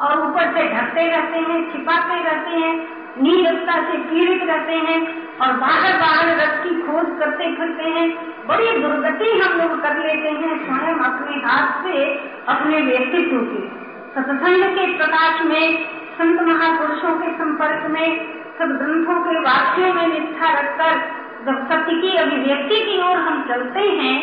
और 0.00 0.30
ऊपर 0.30 0.40
से 0.40 0.68
ढकते 0.68 1.06
रहते 1.06 1.38
हैं, 1.38 1.72
छिपाते 1.72 2.22
रहते 2.24 2.50
हैं, 2.50 2.88
नीरसता 3.22 3.82
से 3.82 3.98
पीड़ित 3.98 4.42
रहते 4.42 4.72
हैं 4.72 5.28
और 5.38 5.52
बाहर 5.52 5.92
बाहर 5.92 6.36
रस 6.36 6.62
की 6.62 6.82
खोज 6.82 7.18
करते 7.18 7.56
फिरते 7.56 7.82
हैं। 7.82 8.32
बड़ी 8.46 8.82
दुर्गति 8.82 9.38
हम 9.38 9.58
लोग 9.58 9.82
कर 9.82 9.96
लेते 9.96 10.28
हैं 10.28 10.58
स्वयं 10.64 10.94
अपने 10.94 11.36
हाथ 11.36 11.84
से, 11.84 12.04
अपने 12.48 12.80
व्यक्तित्व 12.80 13.38
की। 13.38 13.70
सत्संग 14.14 14.64
के 14.64 14.96
प्रकाश 14.96 15.42
में, 15.42 15.84
संत 15.88 16.40
महापुरुषों 16.40 17.20
के 17.20 17.32
संपर्क 17.32 17.90
में, 17.90 18.34
सब 18.58 18.68
ग्रंथों 18.68 19.20
के 19.20 19.38
वाक्यों 19.38 19.94
में 19.94 20.06
निष्ठा 20.06 20.52
रखकर 20.60 21.21
जब 21.46 21.68
सत्य 21.68 21.94
की 21.94 22.16
अभिव्यक्ति 22.16 22.76
की 22.76 22.98
ओर 23.02 23.16
हम 23.16 23.44
चलते 23.48 23.80
हैं 23.80 24.16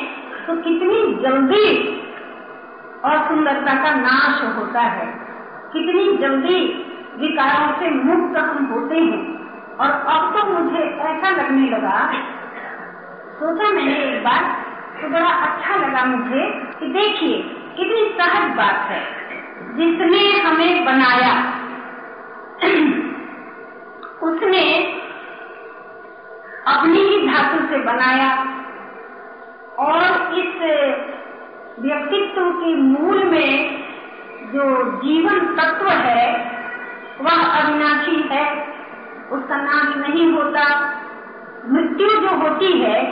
तो 0.47 0.55
कितनी 0.55 0.99
जल्दी 1.23 1.67
और 3.05 3.17
सुंदरता 3.27 3.73
का 3.73 3.95
नाश 3.95 4.57
होता 4.57 4.81
है। 4.81 5.07
कितनी 5.73 6.17
जल्दी 6.17 6.59
विकारों 7.19 7.79
से 7.79 7.89
मुक्त 7.89 8.37
हम 8.39 8.65
होते 8.65 8.97
हैं। 8.97 9.39
और 9.77 9.89
अब 9.89 10.33
तो 10.33 10.45
मुझे 10.53 10.79
ऐसा 10.79 11.29
लगने 11.29 11.69
लगा, 11.69 12.13
सोचा 13.33 13.69
मैंने 13.69 13.95
एक 13.95 14.23
बार 14.23 14.65
तो 15.01 15.07
बड़ा 15.07 15.29
अच्छा 15.29 15.75
लगा 15.75 16.05
मुझे 16.05 16.45
कि 16.79 16.87
देखिए, 16.87 17.37
कितनी 17.77 18.03
सहज 18.17 18.55
बात 18.57 18.89
है, 18.89 19.01
जिसने 19.75 20.39
हमें 20.41 20.85
बनाया। 20.85 21.35
उसने 24.23 24.63
अपनी 26.69 26.99
ही 26.99 27.27
धातु 27.27 27.65
से 27.67 27.77
बनाया 27.77 28.31
और 29.79 30.33
इस 30.33 30.55
व्यक्तित्व 31.79 32.49
के 32.51 32.75
मूल 32.75 33.23
में 33.23 33.83
जो 34.53 34.63
जीवन 34.97 35.39
तत्व 35.55 35.87
है, 35.87 36.27
वह 37.21 37.45
अविनाशी 37.45 38.15
है। 38.31 38.45
उसका 39.31 39.55
नाश 39.55 39.95
नहीं 39.97 40.31
होता। 40.33 40.63
मृत्यु 41.69 42.07
जो 42.09 42.35
होती 42.35 42.71
है 42.81 43.05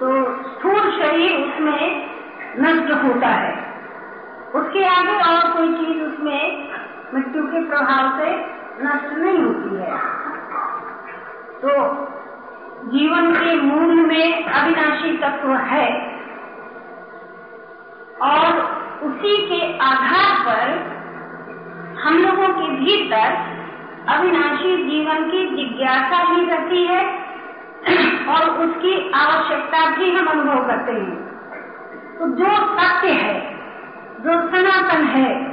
तो 0.00 0.08
स्थूल 0.44 0.90
शरीर 0.98 1.32
उसमें 1.36 1.82
नष्ट 2.58 2.92
होता 3.04 3.28
है। 3.28 3.52
उसके 4.54 4.84
आगे 4.86 5.16
और 5.24 5.52
कोई 5.52 5.72
चीज़ 5.74 6.02
उसमें 6.02 6.68
मृत्यु 7.14 7.42
के 7.46 7.60
प्रभाव 7.68 8.18
से 8.18 8.30
नष्ट 8.82 9.18
नहीं 9.18 9.38
होती 9.38 9.76
है। 9.76 9.98
तो 11.62 11.70
जीवन 12.84 13.34
के 13.34 13.56
मूल 13.56 13.94
में 13.94 14.44
अविनाशी 14.44 15.16
तत्व 15.16 15.52
है। 15.52 16.18
और 18.22 18.58
उसी 19.02 19.36
के 19.46 19.78
आधार 19.78 20.40
पर 20.40 20.98
हम 22.02 22.14
लोगों 22.14 22.48
के 22.48 22.68
भीतर 22.68 23.58
अविनाशी 24.08 24.90
जीवन 24.90 25.30
की 25.30 25.56
जिज्ञासा 25.56 26.16
ही 26.16 26.44
रहती 26.44 26.86
है 26.86 27.04
और 28.28 28.50
उसकी 28.50 29.10
आवश्यकता 29.10 29.90
भी 29.90 30.16
हम 30.16 30.26
अनुभव 30.26 30.66
करते 30.66 30.92
हैं। 30.92 31.28
तो 32.18 32.28
जो 32.28 32.78
सत्य 32.78 33.08
है, 33.08 33.56
जो 34.20 34.48
सनातन 34.48 35.04
है, 35.04 35.44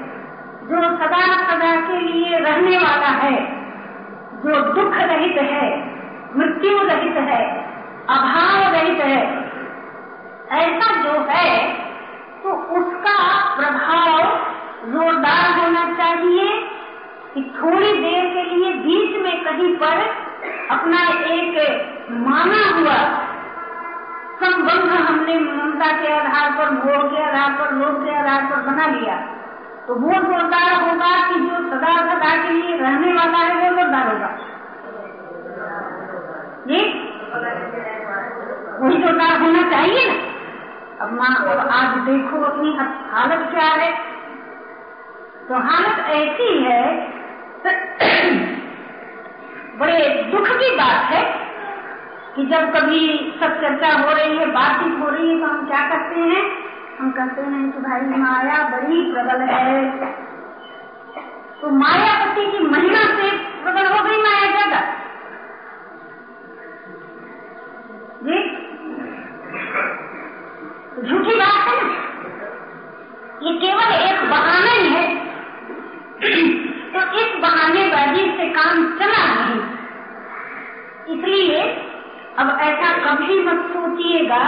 जो 0.61 0.97
सदा 0.97 1.47
सदा 1.47 1.75
के 1.75 1.99
लिए 1.99 2.37
रहने 2.37 2.77
वाला 2.77 3.07
है, 3.07 3.45
जो 4.45 4.73
दुख 4.73 4.93
रहित 4.93 5.37
है 5.41 5.94
मृत्यु 6.37 6.77
रहित 6.83 7.17
है 7.29 7.41
अभाव 8.09 8.73
रहित 8.73 9.01
है। 9.01 9.21
ऐसा 10.51 11.01
जो 11.03 11.13
है 11.29 11.73
तो 12.43 12.49
उसका 12.77 13.17
प्रभाव 13.55 14.17
जोरदार 14.91 15.59
होना 15.59 15.83
चाहिए 15.93 16.47
कि 17.33 17.53
थोड़ी 17.57 17.93
देर 17.93 18.25
के 18.33 18.43
लिए 18.43 18.73
बीच 18.73 19.23
में 19.23 19.43
कहीं 19.43 19.75
पर 19.77 20.01
अपना 20.71 20.99
एक 21.33 21.55
माना 22.11 22.63
हुआ 22.75 22.97
संबंध 24.35 24.91
हमने 24.91 25.39
ममता 25.39 25.91
के 25.91 26.13
आधार 26.13 26.51
पर, 26.51 26.71
मोह 26.71 27.09
के 27.09 27.23
आधार 27.23 27.51
पर, 27.51 27.75
लोभ 27.75 28.03
के 28.05 28.15
आधार 28.15 28.41
पर 28.41 28.61
बना 28.61 28.87
लिया। 28.87 29.15
तो 29.87 29.95
वो 29.95 30.13
जोरदार 30.13 30.73
होगा 30.81 31.11
कि 31.27 31.39
जो 31.39 31.55
सदा 31.69 31.95
सदा 31.97 32.35
के 32.43 32.53
लिए 32.53 32.77
रहने 32.77 33.13
वाला 33.13 33.37
है, 33.37 33.71
वो 33.71 33.77
जोरदार 33.77 34.07
होगा। 34.07 34.37
जी 36.67 36.79
वही 38.81 38.97
जोरदार 38.97 39.41
होना 39.41 39.61
चाहिए 39.71 40.07
ना। 40.07 40.13
अब 41.01 41.11
माँ, 41.13 41.35
अब 41.35 41.67
आज 41.71 41.97
देखो 41.97 42.43
अपनी 42.43 42.75
हालत 43.11 43.47
क्या 43.51 43.73
है। 43.73 43.91
तो 45.49 45.55
हालत 45.55 45.99
ऐसी 46.09 46.63
है 46.63 47.13
बड़े 49.79 50.09
दुख 50.31 50.47
की 50.47 50.75
बात 50.75 51.11
है 51.11 51.23
कि 52.35 52.45
जब 52.45 52.75
कभी 52.75 52.99
सब 53.39 53.61
चर्चा 53.61 53.93
हो 53.93 54.11
रही 54.11 54.37
है, 54.37 54.45
बातचीत 54.45 54.99
हो 54.99 55.09
रही 55.09 55.29
है 55.29 55.39
तो 55.39 55.45
हम 55.45 55.67
क्या 55.67 55.89
करते 55.89 56.19
हैं? 56.19 56.43
हम 56.99 57.11
कहते 57.11 57.41
हैं 57.41 57.71
कि 57.71 57.79
भाई, 57.79 58.01
माया 58.19 58.69
बड़ी 58.69 59.11
प्रबल 59.11 59.41
है। 59.41 59.83
तो 61.61 61.69
मायापति 61.69 62.45
की 62.51 62.59
महिमा 62.67 63.03
से 63.17 63.29
प्रबल 63.63 63.87
हो 63.87 64.03
गई 64.03 64.23
माया 64.23 64.51
ज़्यादा। 64.51 64.79
ये 68.25 68.37
झूठी 71.03 71.35
बात 71.35 71.67
है 71.67 71.83
ना? 71.83 71.93
ये 73.43 73.53
केवल 73.53 73.93
एक 73.93 74.29
बहाना 74.29 74.71
ही 74.71 74.89
है। 74.89 75.15
तो 76.93 77.19
इस 77.19 77.41
बहाने 77.41 77.87
बाजी 77.87 78.31
से 78.37 78.49
काम 78.49 78.97
चला 78.97 79.35
नहीं। 79.35 79.61
इसलिए 81.17 81.63
अब 82.37 82.57
ऐसा 82.61 82.93
कभी 82.97 83.43
मत 83.43 83.65
सोचिएगा 83.65 84.43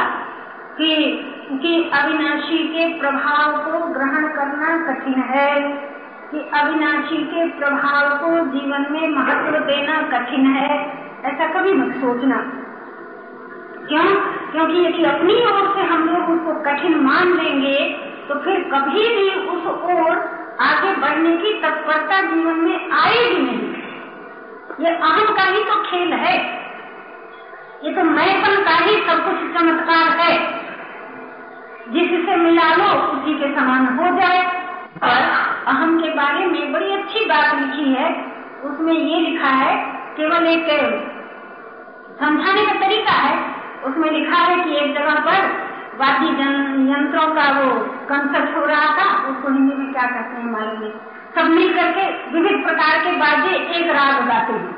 कि 0.77 1.23
कि 1.51 1.91
अविनाशी 1.93 2.57
के 2.67 2.99
प्रभाव 2.99 3.57
को 3.57 3.79
ग्रहण 3.79 4.27
करना 4.27 4.87
कठिन 4.87 5.13
है, 5.13 5.61
कि 6.31 6.49
अविनाशी 6.53 7.17
के 7.17 7.47
प्रभाव 7.47 8.17
को 8.17 8.45
जीवन 8.45 8.85
में 8.91 9.07
महत्व 9.09 9.59
देना 9.59 10.01
कठिन 10.01 10.45
है, 10.45 10.97
ऐसा 11.25 11.59
कभी 11.59 11.73
मत 11.73 11.95
सोचना। 11.95 12.63
क्यों? 13.87 14.15
क्योंकि 14.51 14.85
यदि 14.85 15.03
अपनी 15.03 15.33
ओर 15.33 15.73
से 15.75 15.81
हम 15.81 16.09
लोग 16.09 16.29
उसको 16.29 16.63
कठिन 16.63 16.99
मान 16.99 17.33
लेंगे 17.33 17.77
तो 18.29 18.39
फिर 18.39 18.69
कभी 18.73 19.07
भी 19.15 19.29
उस 19.29 19.67
ओर 19.67 20.37
आगे 20.61 20.95
बढ़ने 20.95 21.37
की 21.37 21.61
तत्परता 21.61 22.21
जीवन 22.21 22.53
में 22.53 22.91
आएगी 22.91 23.41
नहीं। 23.41 23.73
ये 24.79 24.95
अहम 24.95 25.35
का 25.35 25.43
ही 25.43 25.63
तो 25.63 25.83
खेल 25.83 26.13
है। 26.13 26.37
ये 27.83 27.93
तो 27.93 28.03
मैपन 28.03 28.63
का 28.63 28.75
ही 28.75 28.95
सब 28.95 29.25
कुछ 29.25 29.61
चमत्कार 29.61 30.19
है। 30.19 30.37
जिससे 31.89 32.35
मिला 32.35 32.75
लो 32.75 33.01
उसी 33.01 33.33
के 33.33 33.55
समान 33.55 33.85
हो 33.85 34.21
जाए। 34.21 34.67
और 35.03 35.21
अहम 35.67 36.01
के 36.01 36.09
बारे 36.09 36.45
में 36.45 36.73
बड़ी 36.73 36.93
अच्छी 36.93 37.25
बात 37.25 37.55
लिखी 37.55 37.93
है। 37.93 38.25
उसमें 38.63 38.93
ये 38.93 39.19
लिखा 39.19 39.47
है, 39.47 39.75
केवल 40.17 40.47
एक 40.47 40.67
समझाने 42.19 42.65
का 42.65 42.73
तरीका 42.73 43.11
है। 43.11 43.56
उसमें 43.83 44.09
लिखा 44.11 44.37
है 44.43 44.55
कि 44.63 44.75
एक 44.75 44.93
जगह 44.95 45.19
पर 45.21 45.39
वाद्य 45.97 46.27
यंत्रों 46.89 47.27
का 47.35 47.45
वो 47.51 47.69
कंसर्ट 48.09 48.55
हो 48.57 48.65
रहा 48.65 48.87
था, 48.97 49.05
उसको 49.29 49.53
हिंदी 49.53 49.75
में 49.75 49.91
क्या 49.93 50.05
कहते 50.05 50.41
हैं 50.41 50.51
मालूम 50.51 50.79
नहीं 50.79 50.91
सब 51.35 51.49
मिल 51.51 51.73
करके 51.73 52.03
विभिन्न 52.33 52.63
प्रकार 52.63 52.99
के 52.99 53.11
बाजे 53.17 53.55
एक 53.77 53.89
राग 53.91 54.27
गाते 54.27 54.53
हैं। 54.53 54.75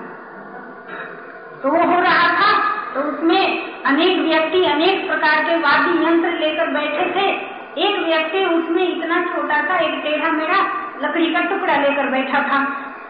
तो 1.61 1.69
वो 1.69 1.81
हो 1.85 1.99
रहा 2.01 2.27
था 2.39 2.51
तो 2.93 3.01
उसमें 3.01 3.41
अनेक 3.85 4.19
व्यक्ति, 4.19 4.63
अनेक 4.65 5.07
प्रकार 5.07 5.43
के 5.43 5.57
वाद्य 5.57 6.05
यंत्र 6.05 6.31
लेकर 6.39 6.67
बैठे 6.69 7.05
थे। 7.15 7.27
एक 7.79 7.99
व्यक्ति 8.05 8.45
उसमें 8.47 8.83
इतना 8.83 9.21
छोटा 9.25 9.61
सा 9.63 9.77
एक 9.79 9.99
टेढ़ा 10.03 10.31
मेढ़ा, 10.31 10.61
लकड़ी 11.01 11.33
का 11.33 11.41
टुकड़ा 11.49 11.75
लेकर 11.77 12.07
बैठा 12.11 12.41
था। 12.43 12.59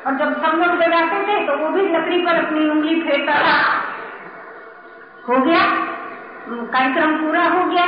और 0.05 0.17
जब 0.17 0.33
सब 0.41 0.57
लोग 0.57 0.75
बजाते 0.77 1.21
थे 1.27 1.45
तो 1.47 1.55
वो 1.57 1.69
भी 1.69 1.87
लकड़ी 1.89 2.21
पर 2.25 2.43
अपनी 2.45 2.69
उंगली 2.69 3.01
फेरता 3.01 3.39
था। 3.41 3.57
हो 5.27 5.45
गया? 5.45 5.59
कार्यक्रम 6.49 7.17
पूरा 7.17 7.43
हो 7.43 7.65
गया। 7.65 7.85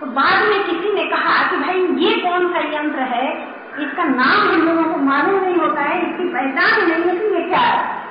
तो 0.00 0.06
बाद 0.06 0.48
में 0.48 0.64
किसी 0.64 0.92
ने 0.92 1.04
कहा 1.04 1.50
कि 1.50 1.56
भाई, 1.56 1.80
ये 1.80 2.16
कौन 2.16 2.52
सा 2.52 2.58
यंत्र 2.58 2.98
है? 2.98 3.56
इसका 3.80 4.04
नाम 4.04 4.48
हम 4.48 4.62
लोगों 4.62 4.92
को 4.92 5.00
मालूम 5.00 5.44
नहीं 5.44 5.56
होता 5.56 5.82
है, 5.82 6.10
इसकी 6.10 6.24
पहचान 6.24 6.88
नहीं 6.88 7.02
है 7.02 7.16
कि 7.16 7.34
ये 7.34 7.48
क्या 7.48 7.58
है? 7.58 8.06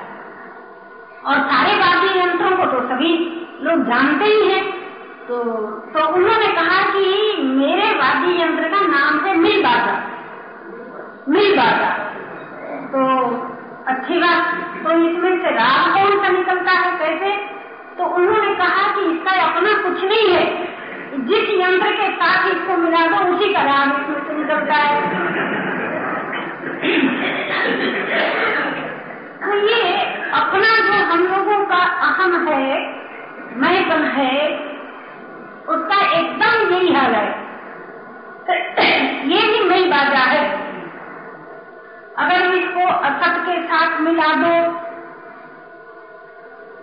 और 1.26 1.38
सारे 1.38 1.74
वाद्य 1.74 2.20
यंत्रों 2.20 2.56
को 2.56 2.64
तो 2.64 2.88
सभी 2.88 3.42
लोग 3.62 3.82
जानते 3.82 4.24
ही 4.24 4.48
हैं। 4.48 4.64
तो 5.28 5.42
तो 5.94 6.08
उन्होंने 6.08 6.46
कहा 6.46 6.92
कि 6.92 7.36
मेरे 7.42 7.90
वाद्य 7.94 8.42
यंत्र 8.42 8.62
का 8.62 8.80
नाम 8.80 9.26
है 9.26 9.36
मिल 9.36 9.62
बाजा। 9.62 10.02
मिल 11.28 11.56
बाजा। 11.56 11.90
तो 12.86 13.26
अच्छी 13.86 14.18
बात 14.18 14.54
तो 14.84 15.08
इसमें 15.08 15.42
से 15.42 15.50
राग 15.50 15.94
कौन 15.94 16.22
सा 16.22 16.28
निकलता 16.28 16.72
है 16.72 16.98
कैसे? 16.98 17.55
तो 17.98 18.04
उन्होंने 18.16 18.54
कहा 18.54 18.82
कि 18.94 19.04
इसका 19.10 19.32
अपना 19.42 19.72
कुछ 19.82 20.02
नहीं 20.04 20.28
है। 20.30 20.44
जिस 21.28 21.50
यंत्र 21.60 21.90
के 21.92 22.08
साथ 22.14 22.48
इसको 22.48 22.76
मिला 22.76 23.06
दो, 23.06 23.18
उसी 23.34 23.52
का 23.54 23.62
राग 23.62 23.88
इसमें 24.00 24.38
निकलता 24.38 24.74
है 24.76 24.96
तो 29.40 29.56
ये 29.62 29.80
अपना 30.34 30.70
जो 30.78 30.94
हम 31.10 31.26
लोगों 31.26 31.64
का 31.66 31.82
अहम 32.06 32.36
है 32.48 32.64
मैपन 33.56 34.02
है, 34.14 34.36
उसका 35.68 36.00
एकदम 36.12 36.72
यही 36.72 36.92
हाल 36.94 37.14
है। 37.14 37.28
ये 39.26 39.40
भी 39.52 39.68
मई 39.68 39.84
बाजा 39.90 40.24
है। 40.26 40.44
अगर 42.16 42.54
इसको 42.54 42.84
असत 43.04 43.38
के 43.46 43.56
साथ 43.64 44.00
मिला 44.00 44.28
दो 44.34 44.52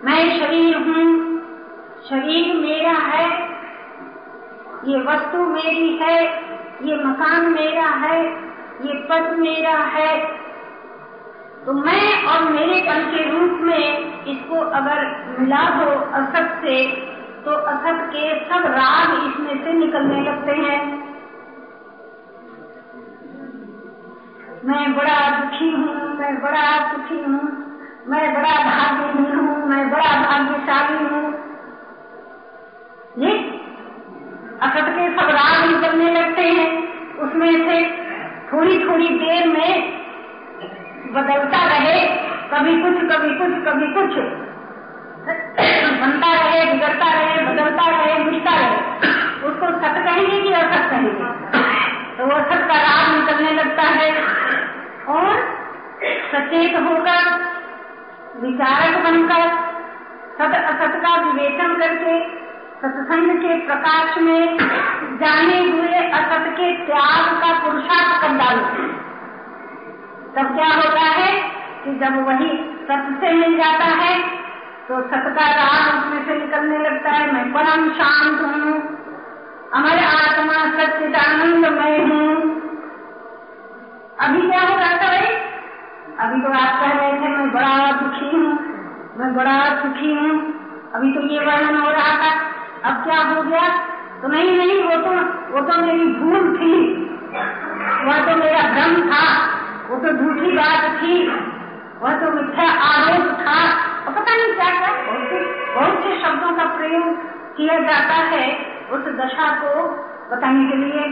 मैं 0.04 0.22
शरीर 0.38 0.76
हूँ, 0.76 1.04
शरीर 2.08 2.54
मेरा 2.56 2.92
है, 3.04 3.26
ये 4.88 4.98
वस्तु 5.02 5.44
मेरी 5.46 5.96
है, 5.96 6.18
ये 6.82 6.96
मकान 7.04 7.46
मेरा 7.52 7.86
है, 8.02 8.18
ये 8.86 8.94
पद 9.10 9.38
मेरा 9.38 9.76
है। 9.94 10.10
तो 11.64 11.72
मैं 11.72 12.24
और 12.24 12.42
मेरे 12.50 12.80
पन 12.80 13.04
के 13.10 13.22
रूप 13.30 13.60
में 13.60 14.24
इसको 14.26 14.60
अगर 14.78 15.00
मिला 15.38 15.62
दो 15.70 15.90
असत 16.18 16.50
से 16.62 16.76
तो 17.44 17.52
असत 17.72 18.02
के 18.12 18.24
सब 18.44 18.66
राग 18.72 19.14
इसमें 19.24 19.64
से 19.64 19.72
निकलने 19.72 20.20
लगते 20.20 20.52
हैं। 20.52 20.80
मैं 24.64 24.84
बड़ा 24.96 25.18
दुखी 25.30 25.70
हूँ, 25.70 25.94
मैं 26.18 26.34
बड़ा 26.42 26.66
सुखी 26.92 27.22
हूँ, 27.22 27.42
मैं 28.06 28.26
बड़ा 28.34 28.54
भाग्यहीन 28.64 29.26
हूँ 29.26 29.33
मैं 29.74 29.90
बड़ा 29.90 30.04
भाग्यशाली 30.04 31.04
हूँ। 31.04 31.34
ये 33.18 33.38
असत 34.62 34.86
के 34.88 35.16
सब 35.16 35.28
राग 35.28 35.70
निकलने 35.70 36.20
लगते 36.20 36.42
हैं। 36.42 36.94
उसमें 37.18 37.52
से 37.52 37.90
थोड़ी 38.52 38.88
थोड़ी 38.88 39.08
देर 39.08 39.48
में 39.48 39.92
बदलता 41.12 41.66
रहे। 41.66 42.06
कभी 42.54 42.82
कुछ 42.82 42.92
कभी 42.92 43.34
कुछ 43.34 43.64
कभी 43.64 43.86
कुछ। 43.86 44.24
बनता 46.00 46.32
रहे, 46.32 46.72
बिगड़ता 46.72 47.12
रहे, 47.12 47.46
बदलता 47.46 47.90
रहे 47.90 48.24
मिलता 48.24 48.50
रहे। 48.50 48.76
उसको 49.46 49.66
सत 49.66 50.04
कहेंगे 50.04 50.42
कि 50.42 50.52
असत 50.52 50.90
कहेंगे? 50.90 51.24
तो 52.18 52.26
वो 52.26 52.32
असत 52.32 52.68
का 52.68 52.74
राग 52.74 53.20
निकलने 53.20 53.50
लगता 53.50 53.82
है। 53.82 54.22
और 55.08 55.58
सचेत 56.32 56.74
होकर 56.74 57.53
विचारक 58.34 58.96
बनकर 59.04 59.42
सत 60.38 60.54
असत 60.60 60.94
का 61.02 61.14
विवेचन 61.22 61.74
करके, 61.74 62.14
सत्संग 62.76 63.30
के 63.38 63.58
प्रकाश 63.66 64.16
में 64.18 64.56
जाने 65.20 65.58
हुए 65.60 66.00
असत 66.12 66.48
के 66.56 66.70
त्याग 66.86 67.28
का 67.42 67.52
पुरुषार्थ 67.60 68.20
कर 68.22 68.32
तब 70.34 70.54
क्या 70.56 70.68
होता 70.68 71.04
है 71.10 71.30
कि 71.84 71.94
जब 71.98 72.16
वही 72.26 72.50
सत्य 72.88 73.14
से 73.20 73.32
मिल 73.34 73.56
जाता 73.58 73.84
है 74.00 74.18
तो 74.88 75.00
सत 75.02 75.30
का 75.36 75.46
राग 75.52 75.94
उसमें 75.94 76.24
से 76.26 76.34
निकलने 76.38 76.78
लगता 76.78 77.10
है, 77.10 77.32
मैं 77.32 77.44
परम 77.52 77.88
शांत 77.92 78.40
हूँ, 78.40 78.74
अमर 79.72 80.04
आत्मा 80.04 80.58
सच्चिदानंद 80.76 81.66
मैं 81.72 81.98
हूँ। 82.04 82.34
अभी 84.18 84.40
क्या 84.50 84.60
हो 84.60 84.78
जाता 84.78 85.06
भाई 85.06 85.32
अभी 86.20 86.42
तो 86.42 86.48
आप 86.48 86.80
कह 86.80 86.98
रहे 86.98 87.12
थे, 87.12 87.28
मैं 87.28 87.52
बड़ा 87.52 87.92
दुखी 87.92 88.36
हूँ, 88.36 88.58
मैं 89.18 89.34
बड़ा 89.34 89.82
सुखी 89.82 90.14
हूँ। 90.14 90.54
अभी 90.94 91.12
तो 91.12 91.20
ये 91.20 91.38
वर्णन 91.40 91.76
हो 91.76 91.90
रहा 91.90 92.12
था। 92.20 92.30
अब 92.84 93.04
क्या 93.04 93.22
हो 93.22 93.42
गया? 93.42 93.68
तो 94.22 94.28
नहीं 94.28 94.58
नहीं, 94.58 94.82
वो 94.82 94.96
तो 94.96 95.10
वो 95.54 95.60
तो 95.60 95.80
मेरी 95.86 96.04
भूल 96.04 96.56
थी। 96.58 97.02
वह 98.04 98.18
तो 98.18 98.36
मेरा 98.36 98.62
भ्रम 98.62 99.10
था। 99.10 99.24
वो 99.90 99.96
तो 99.96 100.12
झूठी 100.12 100.52
बात 100.52 101.02
थी। 101.02 101.28
वह 102.02 102.12
तो 102.12 102.30
मिथ्या 102.30 102.70
आरोप 102.70 103.32
था। 103.40 103.58
और 104.06 104.12
पता 104.12 104.36
नहीं 104.36 104.54
क्या 104.54 104.70
क्या 104.70 104.94
बहुत 105.02 105.28
से 105.28 105.44
बहुत 105.74 106.02
से 106.02 106.22
शब्दों 106.22 106.56
का 106.56 106.64
प्रयोग 106.64 107.16
किया 107.56 107.78
जाता 107.78 108.14
है 108.14 108.56
उस 108.90 109.00
दशा 109.00 109.54
को 109.54 109.84
बताने 110.30 110.70
के 110.70 110.76
लिए। 110.76 111.04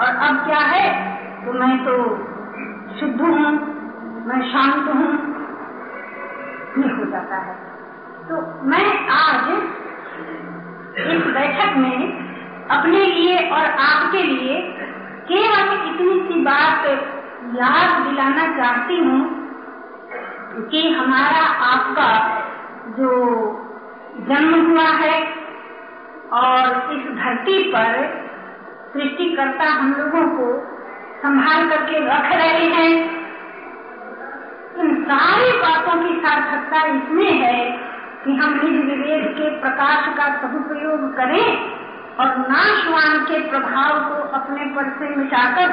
और 0.00 0.14
अब 0.16 0.46
क्या 0.46 0.58
है? 0.58 1.16
तो 1.46 1.52
मैं 1.52 1.84
तो 1.84 1.96
शुद्ध 3.00 3.20
हूँ। 3.20 3.77
मैं 4.28 4.40
शांत 4.42 4.88
हूँ, 4.88 5.12
ये 6.78 6.88
हो 6.88 7.04
जाता 7.10 7.36
है। 7.36 7.54
तो 8.28 8.40
मैं 8.62 8.86
आज 9.08 9.50
इस 11.06 11.22
बैठक 11.26 11.76
में 11.76 12.00
अपने 12.68 13.04
लिए 13.04 13.38
और 13.50 13.64
आपके 13.80 14.22
लिए 14.22 14.60
केवल 15.26 15.72
इतनी 15.88 16.18
सी 16.20 16.40
बात 16.40 16.86
याद 17.54 18.06
दिलाना 18.06 18.46
चाहती 18.56 18.98
हूँ 18.98 19.20
कि 20.70 20.88
हमारा 20.92 21.44
आपका 21.66 22.10
जो 22.98 23.12
जन्म 24.28 24.70
हुआ 24.70 24.88
है 24.94 25.18
और 26.34 26.92
इस 26.92 27.06
धरती 27.16 27.62
पर 27.72 27.94
सृष्टिकर्ता 28.92 29.70
हम 29.72 29.94
लोगों 29.94 30.26
को 30.28 30.52
संभाल 31.22 31.68
करके 31.70 32.04
रख 32.06 32.32
रहे 32.34 32.66
हैं। 32.74 33.17
इन 34.78 34.94
सारी 35.04 35.52
बातों 35.58 35.94
की 36.02 36.14
सार्थकता 36.20 36.80
इसमें 36.86 37.30
है 37.32 37.62
कि 38.24 38.34
हम 38.34 38.52
निज 38.54 38.84
विवेक 38.84 39.24
के 39.36 39.48
प्रकाश 39.60 40.08
का 40.16 40.26
सदुपयोग 40.36 41.06
करें 41.16 41.46
और 42.18 42.36
नाशवान 42.48 43.18
के 43.24 43.38
प्रभाव 43.48 43.98
को 44.04 44.20
अपने 44.38 44.64
पर 44.74 44.90
से 44.90 45.08
मिटाकर 45.16 45.72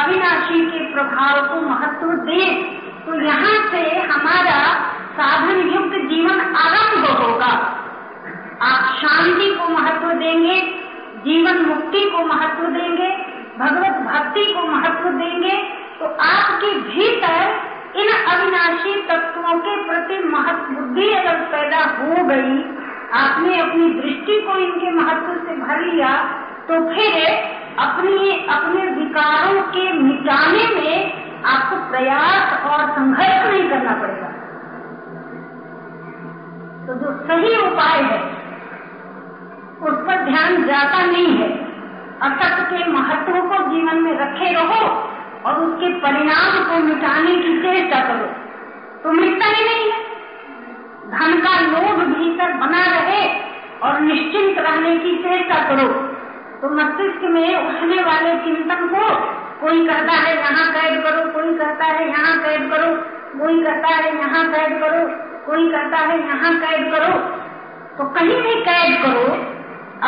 अविनाशी 0.00 0.64
के 0.66 0.84
प्रभाव 0.92 1.46
को 1.48 1.60
महत्व 1.60 2.12
दें 2.24 2.48
तो 3.06 3.20
यहाँ 3.20 3.54
से 3.70 3.82
हमारा 4.02 4.58
साधन 5.16 5.60
युक्त 5.68 5.96
जीवन 6.10 6.40
आरंभ 6.58 7.06
होगा। 7.12 7.52
आप 8.62 8.94
शांति 8.96 9.50
को 9.54 9.68
महत्व 9.68 10.08
देंगे, 10.18 10.60
जीवन 11.24 11.60
मुक्ति 11.66 12.02
को 12.10 12.24
महत्व 12.26 12.66
देंगे, 12.70 13.10
भगवत 13.58 14.00
भक्ति 14.06 14.44
को 14.52 14.66
महत्व 14.68 15.08
देंगे 15.18 15.56
तो 15.98 16.06
आपके 16.24 16.72
भीतर 16.80 17.72
इन 17.94 18.08
अविनाशी 18.28 18.94
तत्वों 19.08 19.58
के 19.58 19.74
प्रति 19.84 20.18
महत्व 20.28 20.72
बुद्धि 20.74 21.08
अगर 21.12 21.36
पैदा 21.52 21.82
हो 21.98 22.24
गई, 22.24 22.56
आपने 23.14 23.58
अपनी 23.60 23.88
दृष्टि 23.94 24.40
को 24.40 24.56
इनके 24.58 24.90
महत्व 24.90 25.34
से 25.46 25.56
भर 25.56 25.80
लिया 25.82 26.14
तो 26.68 26.80
फिर 26.88 27.14
अपने 27.78 28.30
अपने 28.48 28.84
विकारों 28.92 29.60
के 29.70 29.92
मिटाने 29.92 30.66
में 30.74 31.42
आपको 31.44 31.76
प्रयास 31.90 32.52
और 32.64 32.84
संघर्ष 32.90 33.46
नहीं 33.46 33.68
करना 33.70 33.94
पड़ेगा। 33.94 34.30
तो 36.86 36.94
जो 36.94 37.12
सही 37.26 37.56
उपाय 37.58 38.02
है, 38.02 38.20
उस 39.82 39.98
पर 40.06 40.24
ध्यान 40.24 40.64
जाता 40.64 41.04
नहीं 41.06 41.36
है। 41.36 41.48
असत 42.22 42.56
के 42.70 42.84
महत्व 42.90 43.40
को 43.48 43.58
जीवन 43.70 44.02
में 44.02 44.14
रखे 44.18 44.52
रहो 44.52 44.82
और 45.46 45.54
उसके 45.54 45.88
परिणाम 45.88 46.64
को 46.64 46.86
मिटाने 46.86 47.36
की 47.36 47.62
चेष्टा 47.62 48.00
करो। 48.00 48.26
तो 49.02 49.12
मिटता 49.12 49.46
ही 49.46 49.64
नहीं 49.64 49.92
है। 49.92 50.04
धन 51.10 51.40
का 51.40 51.60
लोभ 51.60 52.04
भीतर 52.04 52.52
बना 52.52 52.84
रहे 52.86 53.40
और 53.82 54.00
निश्चिंत 54.00 54.58
रहने 54.58 54.96
की 54.96 55.16
चेष्टा 55.16 55.68
करो। 55.68 55.88
तो 56.62 56.70
मस्तिष्क 56.70 57.20
में 57.22 57.66
उठने 57.66 58.02
वाले 58.02 58.36
चिंतन 58.36 58.86
को 58.86 59.34
कोई 59.60 59.86
कहता 59.86 60.12
है, 60.12 60.36
यहाँ 60.38 60.72
कैद 60.72 61.02
करो। 61.04 61.32
कोई 61.32 61.58
कहता 61.58 61.84
है, 61.84 62.08
यहाँ 62.08 62.38
कैद 62.38 62.70
करो। 62.70 63.14
कोई 63.38 63.62
कहता 63.62 63.88
है, 63.88 64.18
यहाँ 64.18 64.52
कैद 64.52 64.80
करो। 64.80 65.06
कोई 65.46 65.70
कहता 65.72 65.98
है, 65.98 66.26
यहाँ 66.26 66.54
कैद 66.56 66.92
करो। 66.92 67.18
तो 67.98 68.04
कहीं 68.04 68.42
भी 68.42 68.54
कैद 68.54 69.02
करो, 69.02 69.32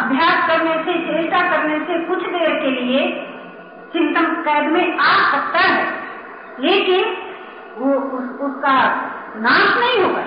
अभ्यास 0.01 0.49
करने 0.49 0.74
से, 0.74 0.93
चेष्टा 0.93 1.41
करने 1.41 1.78
से 1.78 2.05
कुछ 2.05 2.18
देर 2.18 2.51
के 2.51 2.70
लिए 2.70 3.32
चिंतन 3.97 4.24
कैद 4.24 4.72
में 4.72 4.99
आ 4.99 5.30
सकता 5.30 5.59
है। 5.59 5.92
लेकिन 6.61 7.16
वो 7.78 7.94
उस, 7.94 8.40
उसका 8.40 8.74
नाश 9.36 9.76
नहीं 9.78 10.05
होगा। 10.05 10.24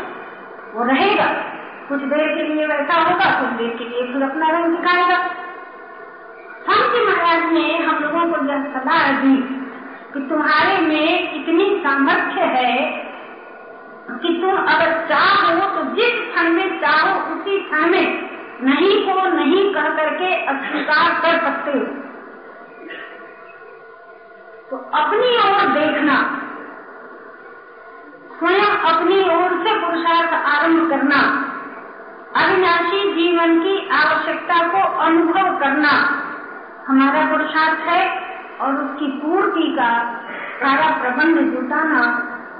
वो 0.73 0.83
रहेगा। 0.83 1.25
कुछ 1.89 1.99
देर 1.99 2.35
के 2.35 2.43
लिए 2.43 2.65
वैसा 2.65 2.93
होगा 2.93 3.41
कुछ 3.41 3.49
देर 3.49 3.75
के 3.77 3.83
लिए 3.83 4.13
फिर 4.13 4.23
अपना 4.23 4.49
रंग 4.49 4.77
दिखाएगा। 4.77 5.17
संत 6.69 7.09
महाराज 7.09 7.53
ने 7.53 7.77
हम 7.77 8.03
लोगों 8.03 8.19
को 8.19 8.51
यह 8.51 8.63
सलाह 8.63 9.11
दी 9.11 9.37
कि 10.13 10.19
तुम्हारे 10.29 10.77
में 10.77 11.33
इतनी 11.33 11.83
सामर्थ्य 11.83 12.41
है 12.41 12.87
कि 14.09 14.39
तुम 14.41 14.57
अगर 14.57 14.91
चाहो 15.09 15.75
तो 15.75 15.95
जिस 15.95 16.13
क्षण 16.13 16.49
में 16.49 16.81
चाहो 16.81 17.33
उसी 17.33 17.59
क्षण 17.59 17.89
में 17.89 18.29
नहीं 18.61 19.05
को 19.05 19.27
नहीं 19.27 19.73
कह 19.73 19.89
करके 19.89 20.45
अस्वीकार 20.45 21.21
कर 21.21 21.45
सकते 21.45 21.71
हो। 21.71 22.08
अपनी 24.99 25.29
ओर 25.39 25.67
देखना। 25.73 26.17
स्वयं 28.39 28.75
अपनी 28.89 29.19
ओर 29.35 29.53
से 29.63 29.73
पुरुषार्थ 29.79 30.33
आरंभ 30.47 30.89
करना। 30.89 31.19
अविनाशी 32.35 33.01
जीवन 33.13 33.59
की 33.59 33.75
आवश्यकता 33.89 34.57
को 34.67 34.81
अनुभव 34.99 35.59
करना। 35.59 35.93
हमारा 36.87 37.25
पुरुषार्थ 37.31 37.79
है 37.79 38.03
और 38.61 38.75
उसकी 38.75 39.07
पूर्ति 39.07 39.67
का 39.79 39.89
सारा 40.61 40.89
प्रबंध 41.01 41.39
जुटाना 41.51 42.01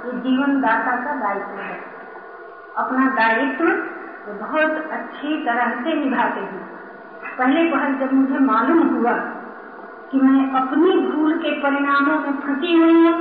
ये 0.06 0.12
जीवन 0.18 0.60
दाता 0.60 0.96
का 0.96 1.14
दायित्व 1.14 1.60
है। 1.60 1.78
अपना 2.76 3.06
दायित्व 3.10 3.66
तो 4.24 4.32
बहुत 4.34 4.90
अच्छी 4.92 5.36
तरह 5.44 5.70
से 5.82 5.94
निभाते 5.94 6.40
हैं। 6.40 6.62
पहले 7.38 7.64
पहल 7.70 7.94
जब 7.94 8.12
मुझे 8.12 8.38
मालूम 8.44 8.82
हुआ 8.88 9.12
कि 10.12 10.18
मैं 10.18 10.60
अपनी 10.60 10.96
भूल 10.98 11.32
के 11.38 11.50
परिणामों 11.50 12.18
में 12.20 12.32
फंसी 12.36 12.72
हुई 12.74 12.94
हूँ। 12.94 13.12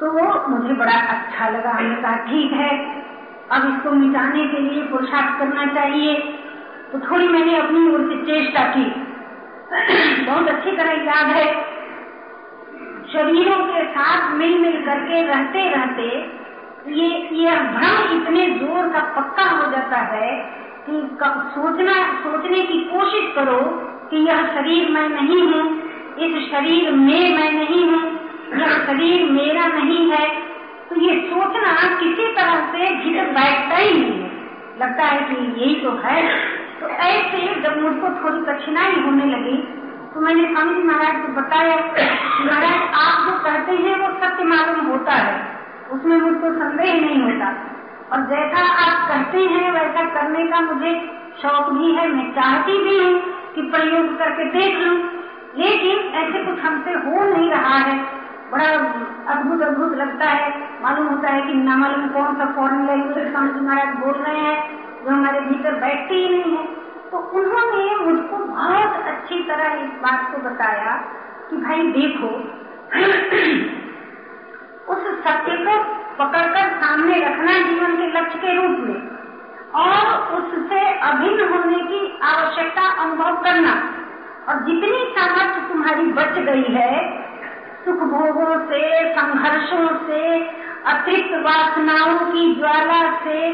तो 0.00 0.10
वो 0.12 0.48
मुझे 0.48 0.74
बड़ा 0.74 0.96
अच्छा 1.08 1.48
लगा। 1.48 1.70
हमने 1.70 2.02
कहा, 2.02 2.16
ठीक 2.16 2.52
है, 2.52 2.70
अब 3.52 3.68
इसको 3.68 3.90
मिटाने 3.90 4.46
के 4.46 4.58
लिए 4.58 4.82
पुरुषार्थ 4.82 5.38
करना 5.38 5.66
चाहिए। 5.66 6.14
तो 6.92 6.98
थोड़ी 7.00 7.28
मैंने 7.28 7.56
अपनी 7.58 7.94
ओर 7.94 8.08
से 8.10 8.16
चेष्टा 8.24 8.64
की। 8.68 8.84
बहुत 10.24 10.48
अच्छी 10.48 10.76
तरह 10.76 10.92
याद 11.04 11.26
है। 11.26 11.46
शरीरों 13.12 13.58
के 13.66 13.84
साथ 13.84 14.32
मिल 14.34 14.58
मिल 14.58 14.84
करके 14.86 15.22
रहते 15.22 15.68
रहते 15.68 16.02
ये 16.88 17.08
यह 17.32 17.60
भ्रम 17.72 18.12
इतने 18.12 18.46
ज़ोर 18.50 18.88
का 18.88 19.00
पक्का 19.16 19.44
हो 19.50 19.70
जाता 19.70 19.96
है 19.96 20.30
कि 20.86 21.00
सोचना, 21.54 21.94
सोचने 22.22 22.60
की 22.60 22.80
कोशिश 22.84 23.34
करो 23.34 23.60
कि 24.14 24.20
यह 24.20 24.42
शरीर 24.48 24.88
मैं 24.90 25.08
नहीं 25.10 25.42
हूँ, 25.42 25.62
इस 26.18 26.34
शरीर 26.50 26.90
में 26.92 27.36
मैं 27.36 27.50
नहीं 27.52 27.84
हूँ, 27.84 28.02
यह 28.58 28.74
शरीर 28.86 29.24
मेरा 29.30 29.66
नहीं 29.68 30.10
है 30.10 30.26
तो 30.88 31.00
ये 31.00 31.14
सोचना 31.20 31.72
किसी 32.00 32.26
तरह 32.34 32.60
से 32.72 32.90
भीतर 32.96 33.30
बैठता 33.32 33.76
ही 33.76 33.92
नहीं 33.92 34.20
है। 34.20 34.30
लगता 34.80 35.04
है 35.04 35.20
कि 35.20 35.36
यही 35.60 35.74
तो 35.74 35.90
है। 36.04 36.20
तो 36.80 36.88
ऐसे 37.04 37.40
जब 37.62 37.80
मुझको 37.82 38.08
थोड़ी 38.20 38.44
कठिनाई 38.46 39.00
होने 39.02 39.26
लगी 39.26 39.56
तो 40.14 40.20
मैंने 40.20 40.48
स्वामी 40.48 40.74
जी 40.74 40.82
महाराज 40.82 41.16
को 41.22 41.32
बताया, 41.32 41.76
महाराज, 42.46 42.82
आप 42.96 43.26
जो 43.26 43.38
कहते 43.44 43.76
हैं 43.76 43.96
वो 43.98 44.08
सत्य 44.20 44.44
मालूम 44.44 44.86
होता 44.86 45.12
है। 45.12 45.34
उसमें 45.92 46.16
मुझको 46.16 46.52
संदेह 46.52 46.94
नहीं 47.00 47.22
होता। 47.22 47.48
और 48.14 48.20
जैसा 48.20 48.62
आप 48.62 49.08
करते 49.08 49.38
हैं, 49.38 49.72
वैसा 49.72 50.04
करने 50.04 50.46
का 50.46 50.60
मुझे 50.60 51.20
शौक 51.42 51.72
भी 51.72 51.94
है, 51.94 52.08
मैं 52.08 52.32
चाहती 52.32 52.84
भी 52.84 53.04
हूँ 53.04 53.22
कि 53.54 53.62
प्रयोग 53.62 54.18
करके 54.18 54.44
देख 54.44 54.78
लूँ। 54.78 55.08
लेकिन 55.56 55.98
ऐसे 55.98 56.44
कुछ 56.44 56.60
हमसे 56.60 56.90
हो 56.90 57.36
नहीं 57.36 57.50
रहा 57.50 57.78
है। 57.78 58.06
बड़ा 58.50 58.64
अद्भुत 59.34 59.62
अद्भुत 59.62 59.94
लगता 59.94 60.24
है। 60.24 60.68
मालूम 60.82 61.06
होता 61.06 61.28
है 61.28 61.42
कि 61.42 61.54
न 61.54 61.68
मालूम 61.68 62.08
कौन 62.08 62.34
सा 62.34 62.52
फॉरन 62.56 62.86
लैंग्वेज 62.86 63.32
स्वामी 63.32 63.60
महाराज 63.60 63.94
बोल 63.94 64.12
रहे 64.12 64.38
हैं, 64.38 64.78
जो 65.04 65.10
हमारे 65.10 65.40
भीतर 65.40 65.74
बैठते 65.74 66.14
ही 66.14 66.28
नहीं 66.28 66.56
है। 66.56 66.68
तो 67.10 67.18
उन्होंने 67.18 67.96
मुझको 67.96 68.36
बहुत 68.36 69.06
अच्छी 69.06 69.42
तरह 69.42 69.72
इस 69.72 69.80
बात 69.80 70.32
को 70.32 70.38
बताया 70.38 71.04
कि 71.50 71.56
भाई 71.56 71.82
देखो, 71.82 72.28
उस 74.92 75.24
सत्य 75.24 75.52
को 75.52 76.03
पकड़कर 76.18 76.70
सामने 76.80 77.20
रखना 77.20 77.58
जीवन 77.58 77.96
के 77.96 78.06
लक्ष्य 78.18 78.38
के 78.38 78.54
रूप 78.56 78.78
में 78.80 79.00
और 79.74 80.34
उससे 80.34 80.80
अभिन्न 81.00 81.48
होने 81.48 81.78
की 81.84 82.18
आवश्यकता 82.22 82.88
अनुभव 83.02 83.36
करना। 83.42 83.74
और 84.48 84.60
जितनी 84.64 85.04
सामर्थ्य 85.10 85.60
तुम्हारी 85.68 86.06
बच 86.12 86.38
गई 86.40 86.74
है 86.74 87.24
सुख 87.84 87.96
भोगों 87.96 88.58
से, 88.66 88.82
संघर्षों 89.12 89.88
से, 90.06 90.20
अतिरिक्त 90.86 91.34
वासनाओं 91.34 92.18
की 92.18 92.54
ज्वाला 92.54 93.00
से, 93.14 93.50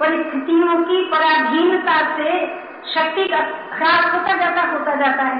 परिस्थितियों 0.00 0.82
की 0.84 1.04
पराधीनता 1.04 1.98
से, 2.16 2.46
शक्ति 2.94 3.24
का 3.24 3.40
ख्याल 3.78 4.10
होता 4.10 4.36
जाता 4.36 4.62
होता 4.62 4.94
जाता 4.94 5.22
है। 5.22 5.38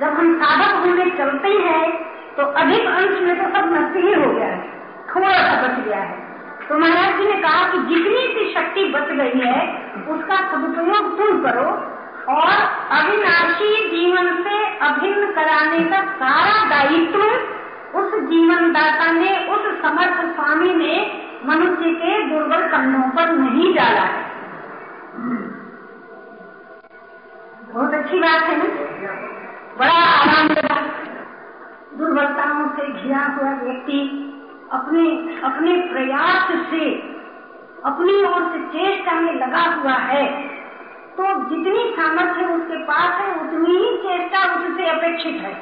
जब 0.00 0.14
हम 0.14 0.34
साधक 0.38 0.86
होने 0.86 1.10
चलते 1.10 1.48
हैं 1.48 1.92
तो 2.36 2.42
अधिक 2.42 2.86
अंश 2.86 3.20
में 3.20 3.36
तो 3.38 3.58
सब 3.58 3.72
नष्ट 3.72 3.96
ही 3.96 4.12
हो 4.14 4.30
गया 4.32 4.46
है। 4.46 4.79
थोड़ा 5.10 5.36
सा 5.38 5.54
बच 5.62 5.78
गया 5.84 6.00
है। 6.00 6.18
तो 6.68 6.78
महाराज 6.78 7.16
जी 7.16 7.24
ने 7.26 7.40
कहा 7.42 7.62
कि 7.70 7.78
जितनी 7.88 8.26
सी 8.34 8.52
शक्ति 8.54 8.84
बच 8.88 9.08
गई 9.12 9.40
है, 9.40 9.62
उसका 10.08 10.36
सदुपयोग 10.50 11.16
तुम 11.18 11.40
करो 11.42 11.70
और 12.30 12.52
अविनाशी 12.90 13.70
जीवन 13.90 14.28
से 14.44 14.58
अभिन्न 14.80 15.30
कराने 15.32 15.80
का 15.84 16.02
सारा 16.14 16.58
दायित्व 16.70 17.22
उस 17.98 18.12
जीवन 18.24 18.72
दाता 18.72 19.10
ने, 19.12 19.30
उस 19.46 19.62
समर्थ 19.82 20.18
स्वामी 20.34 20.74
ने 20.74 20.94
मनुष्य 21.46 21.90
के 21.94 22.12
दुर्बल 22.28 22.66
कंधों 22.68 23.08
पर 23.10 23.32
नहीं 23.32 23.74
डाला 23.74 24.02
है। 24.06 24.28
बहुत 27.72 27.94
अच्छी 27.94 28.18
बात 28.18 28.42
है 28.42 28.56
ना? 28.58 28.68
बड़ा 29.78 29.98
आरामदायक 30.12 30.86
दुर्बलताओं 31.98 32.68
से 32.68 32.92
घिरा 32.92 33.24
हुआ 33.34 33.52
व्यक्ति 33.62 34.00
अपने 34.72 35.04
अपने 35.40 35.76
प्रयास 35.92 36.70
से, 36.70 36.90
अपनी 37.84 38.24
ओर 38.24 38.42
से 38.52 38.58
चेष्टा 38.68 39.14
में 39.20 39.32
लगा 39.34 39.62
हुआ 39.62 39.92
है। 39.92 40.26
तो 41.16 41.24
जितनी 41.48 41.94
सामर्थ्य 41.96 42.44
उसके 42.44 42.84
पास 42.84 43.20
है, 43.20 43.40
उतनी 43.40 43.76
ही 43.76 43.96
चेष्टा 43.96 44.42
उससे 44.54 44.86
अपेक्षित 44.86 45.40
है। 45.40 45.54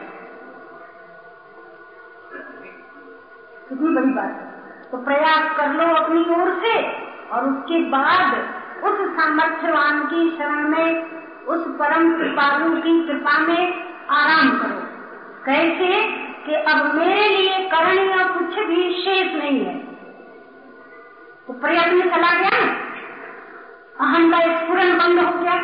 कितनी 3.69 3.89
बड़ी 3.89 4.13
बात 4.13 4.45
तो 4.93 4.99
प्रयास 4.99 5.57
कर 5.57 5.73
लो 5.73 5.95
अपनी 5.95 6.21
ओर 6.21 6.55
से, 6.63 6.77
और 7.29 7.45
उसके 7.45 7.81
बाद 7.81 8.37
उस 8.85 9.01
सामर्थ्यवान 9.09 10.05
की 10.07 10.31
शरण 10.39 10.69
में, 10.69 11.11
उस 11.47 11.67
परम 11.67 12.19
कृपालु 12.19 12.77
की 12.77 13.07
कृपा 13.07 13.39
में 13.39 13.85
आराम 14.11 14.59
करो। 14.59 14.81
कैसे? 15.45 16.28
कि 16.47 16.55
अब 16.55 16.95
मेरे 16.95 17.29
लिए 17.29 17.59
करणीय 17.69 18.25
कुछ 18.25 18.59
भी 18.67 18.83
शेष 19.03 19.35
नहीं 19.35 19.65
है। 19.65 19.75
तो 21.47 21.53
प्रयत्न 21.53 22.11
चला 22.11 22.33
गया 22.35 22.61
अहम 24.01 24.31
का 24.31 24.41
स्फुरन 24.59 24.99
बंद 24.99 25.21
हो 25.21 25.33
गया। 25.43 25.57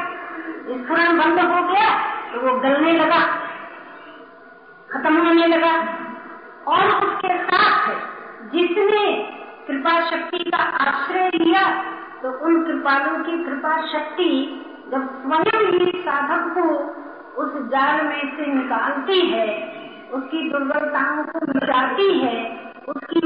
स्फुरन 0.79 1.19
बंद 1.19 1.41
हो 1.41 1.63
गया 1.65 1.89
तो 2.33 2.41
वो 2.41 2.59
गलने 2.61 2.93
लगा। 2.93 3.21
खत्म 4.91 5.27
होने 5.27 5.47
लगा। 5.47 5.75
और 6.67 6.91
उसके 7.05 7.39
साथ 7.45 7.89
जिसने 8.53 9.07
कृपा 9.67 10.01
शक्ति 10.01 10.39
का 10.39 10.63
आश्रय 10.81 11.31
लिया 11.35 11.63
तो 12.23 12.31
उन 12.47 12.63
कृपालुओं 12.65 13.23
की 13.23 13.45
कृपा 13.45 13.77
शक्ति 13.87 14.31
जब 14.91 15.09
स्वयं 15.23 15.67
ही 15.73 15.93
साधक 15.99 16.45
को 16.55 16.65
उस 17.43 17.53
जाल 17.69 18.05
में 18.07 18.37
से 18.37 18.47
निकालती 18.47 19.21
है 19.21 19.47
उसकी 20.15 20.49
दुर्बलताओं 20.51 21.23
को 21.25 21.47
मिटाती 21.49 22.09
है, 22.19 22.37
उसकी 22.89 23.21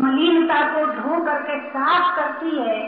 मलिनता 0.00 0.60
को 0.70 0.84
धो 0.94 1.24
करके 1.24 1.58
साफ़ 1.68 2.14
करती 2.16 2.58
है, 2.58 2.78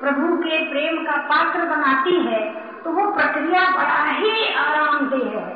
प्रभु 0.00 0.36
के 0.38 0.58
प्रेम 0.70 1.02
का 1.04 1.16
पात्र 1.30 1.64
बनाती 1.68 2.16
है 2.22 2.42
तो 2.82 2.90
वो 2.90 3.10
प्रक्रिया 3.12 3.62
बड़ा 3.70 4.02
ही 4.10 4.30
आरामदेह 4.56 5.26
है। 5.30 5.48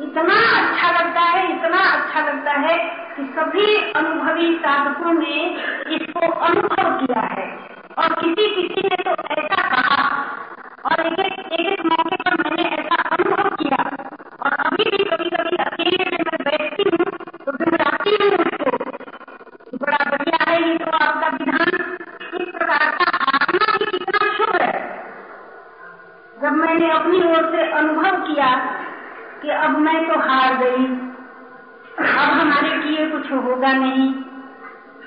इतना 0.00 0.34
अच्छा 0.56 0.90
लगता 0.90 1.20
है, 1.22 1.44
इतना 1.50 1.78
अच्छा 1.90 2.20
लगता 2.22 2.52
है 2.60 2.76
कि 3.16 3.22
सभी 3.34 3.66
अनुभवी 3.92 4.52
साधकों 4.58 5.12
ने 5.14 5.36
इसको 5.96 6.28
अनुभव 6.40 6.90
किया 6.98 7.22
है। 7.32 7.46
और 7.98 8.14
किसी 8.14 8.48
किसी 8.52 8.88
ने 8.88 8.96
तो 9.02 9.16
ऐसा 9.32 9.62
कहा, 9.70 10.02
और 10.84 11.06
एक 11.06 11.18
एक 11.20 11.52
एक 11.52 11.66
एक 11.68 11.84
मौके 11.86 12.16
पर 12.18 12.36
मैंने 12.42 12.68
ऐसा 12.76 12.99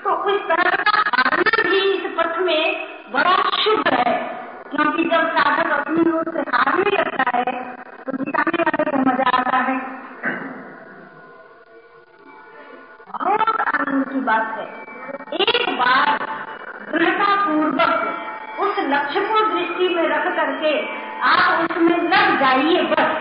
तो 0.04 0.10
उस 0.10 0.40
तरह 0.48 0.70
का 0.70 0.90
हारना 0.98 1.70
भी 1.70 1.78
इस 1.78 2.18
पथ 2.18 2.38
में 2.38 2.86
बड़ा 3.12 3.36
शुभ 3.36 3.82
है। 3.92 4.33
क्योंकि 4.66 5.04
जब 5.04 5.28
साधक 5.30 5.72
अपने 5.72 6.10
ओर 6.12 6.30
से 6.34 6.40
हारने 6.50 6.90
लगता 6.90 7.24
है 7.30 7.52
तो 8.04 8.12
जिताने 8.16 8.62
वाले 8.62 8.90
को 8.90 8.98
मज़ा 9.00 9.28
आता 9.30 9.58
है। 9.58 9.76
बहुत 13.10 13.60
आनंद 13.62 14.04
की 14.04 14.20
बात 14.20 14.46
है। 14.58 14.66
एक 15.38 15.68
बार 15.78 16.08
दृढ़ता 16.92 17.34
पूर्वक 17.44 18.60
उस 18.60 18.78
लक्ष्य 18.88 19.20
को 19.20 19.44
दृष्टि 19.52 19.94
में 19.94 20.02
रख 20.08 20.26
करके 20.36 20.72
आप 21.24 21.60
उसमें 21.60 21.98
लग 22.08 22.38
जाइए 22.40 22.82
बस। 22.90 23.12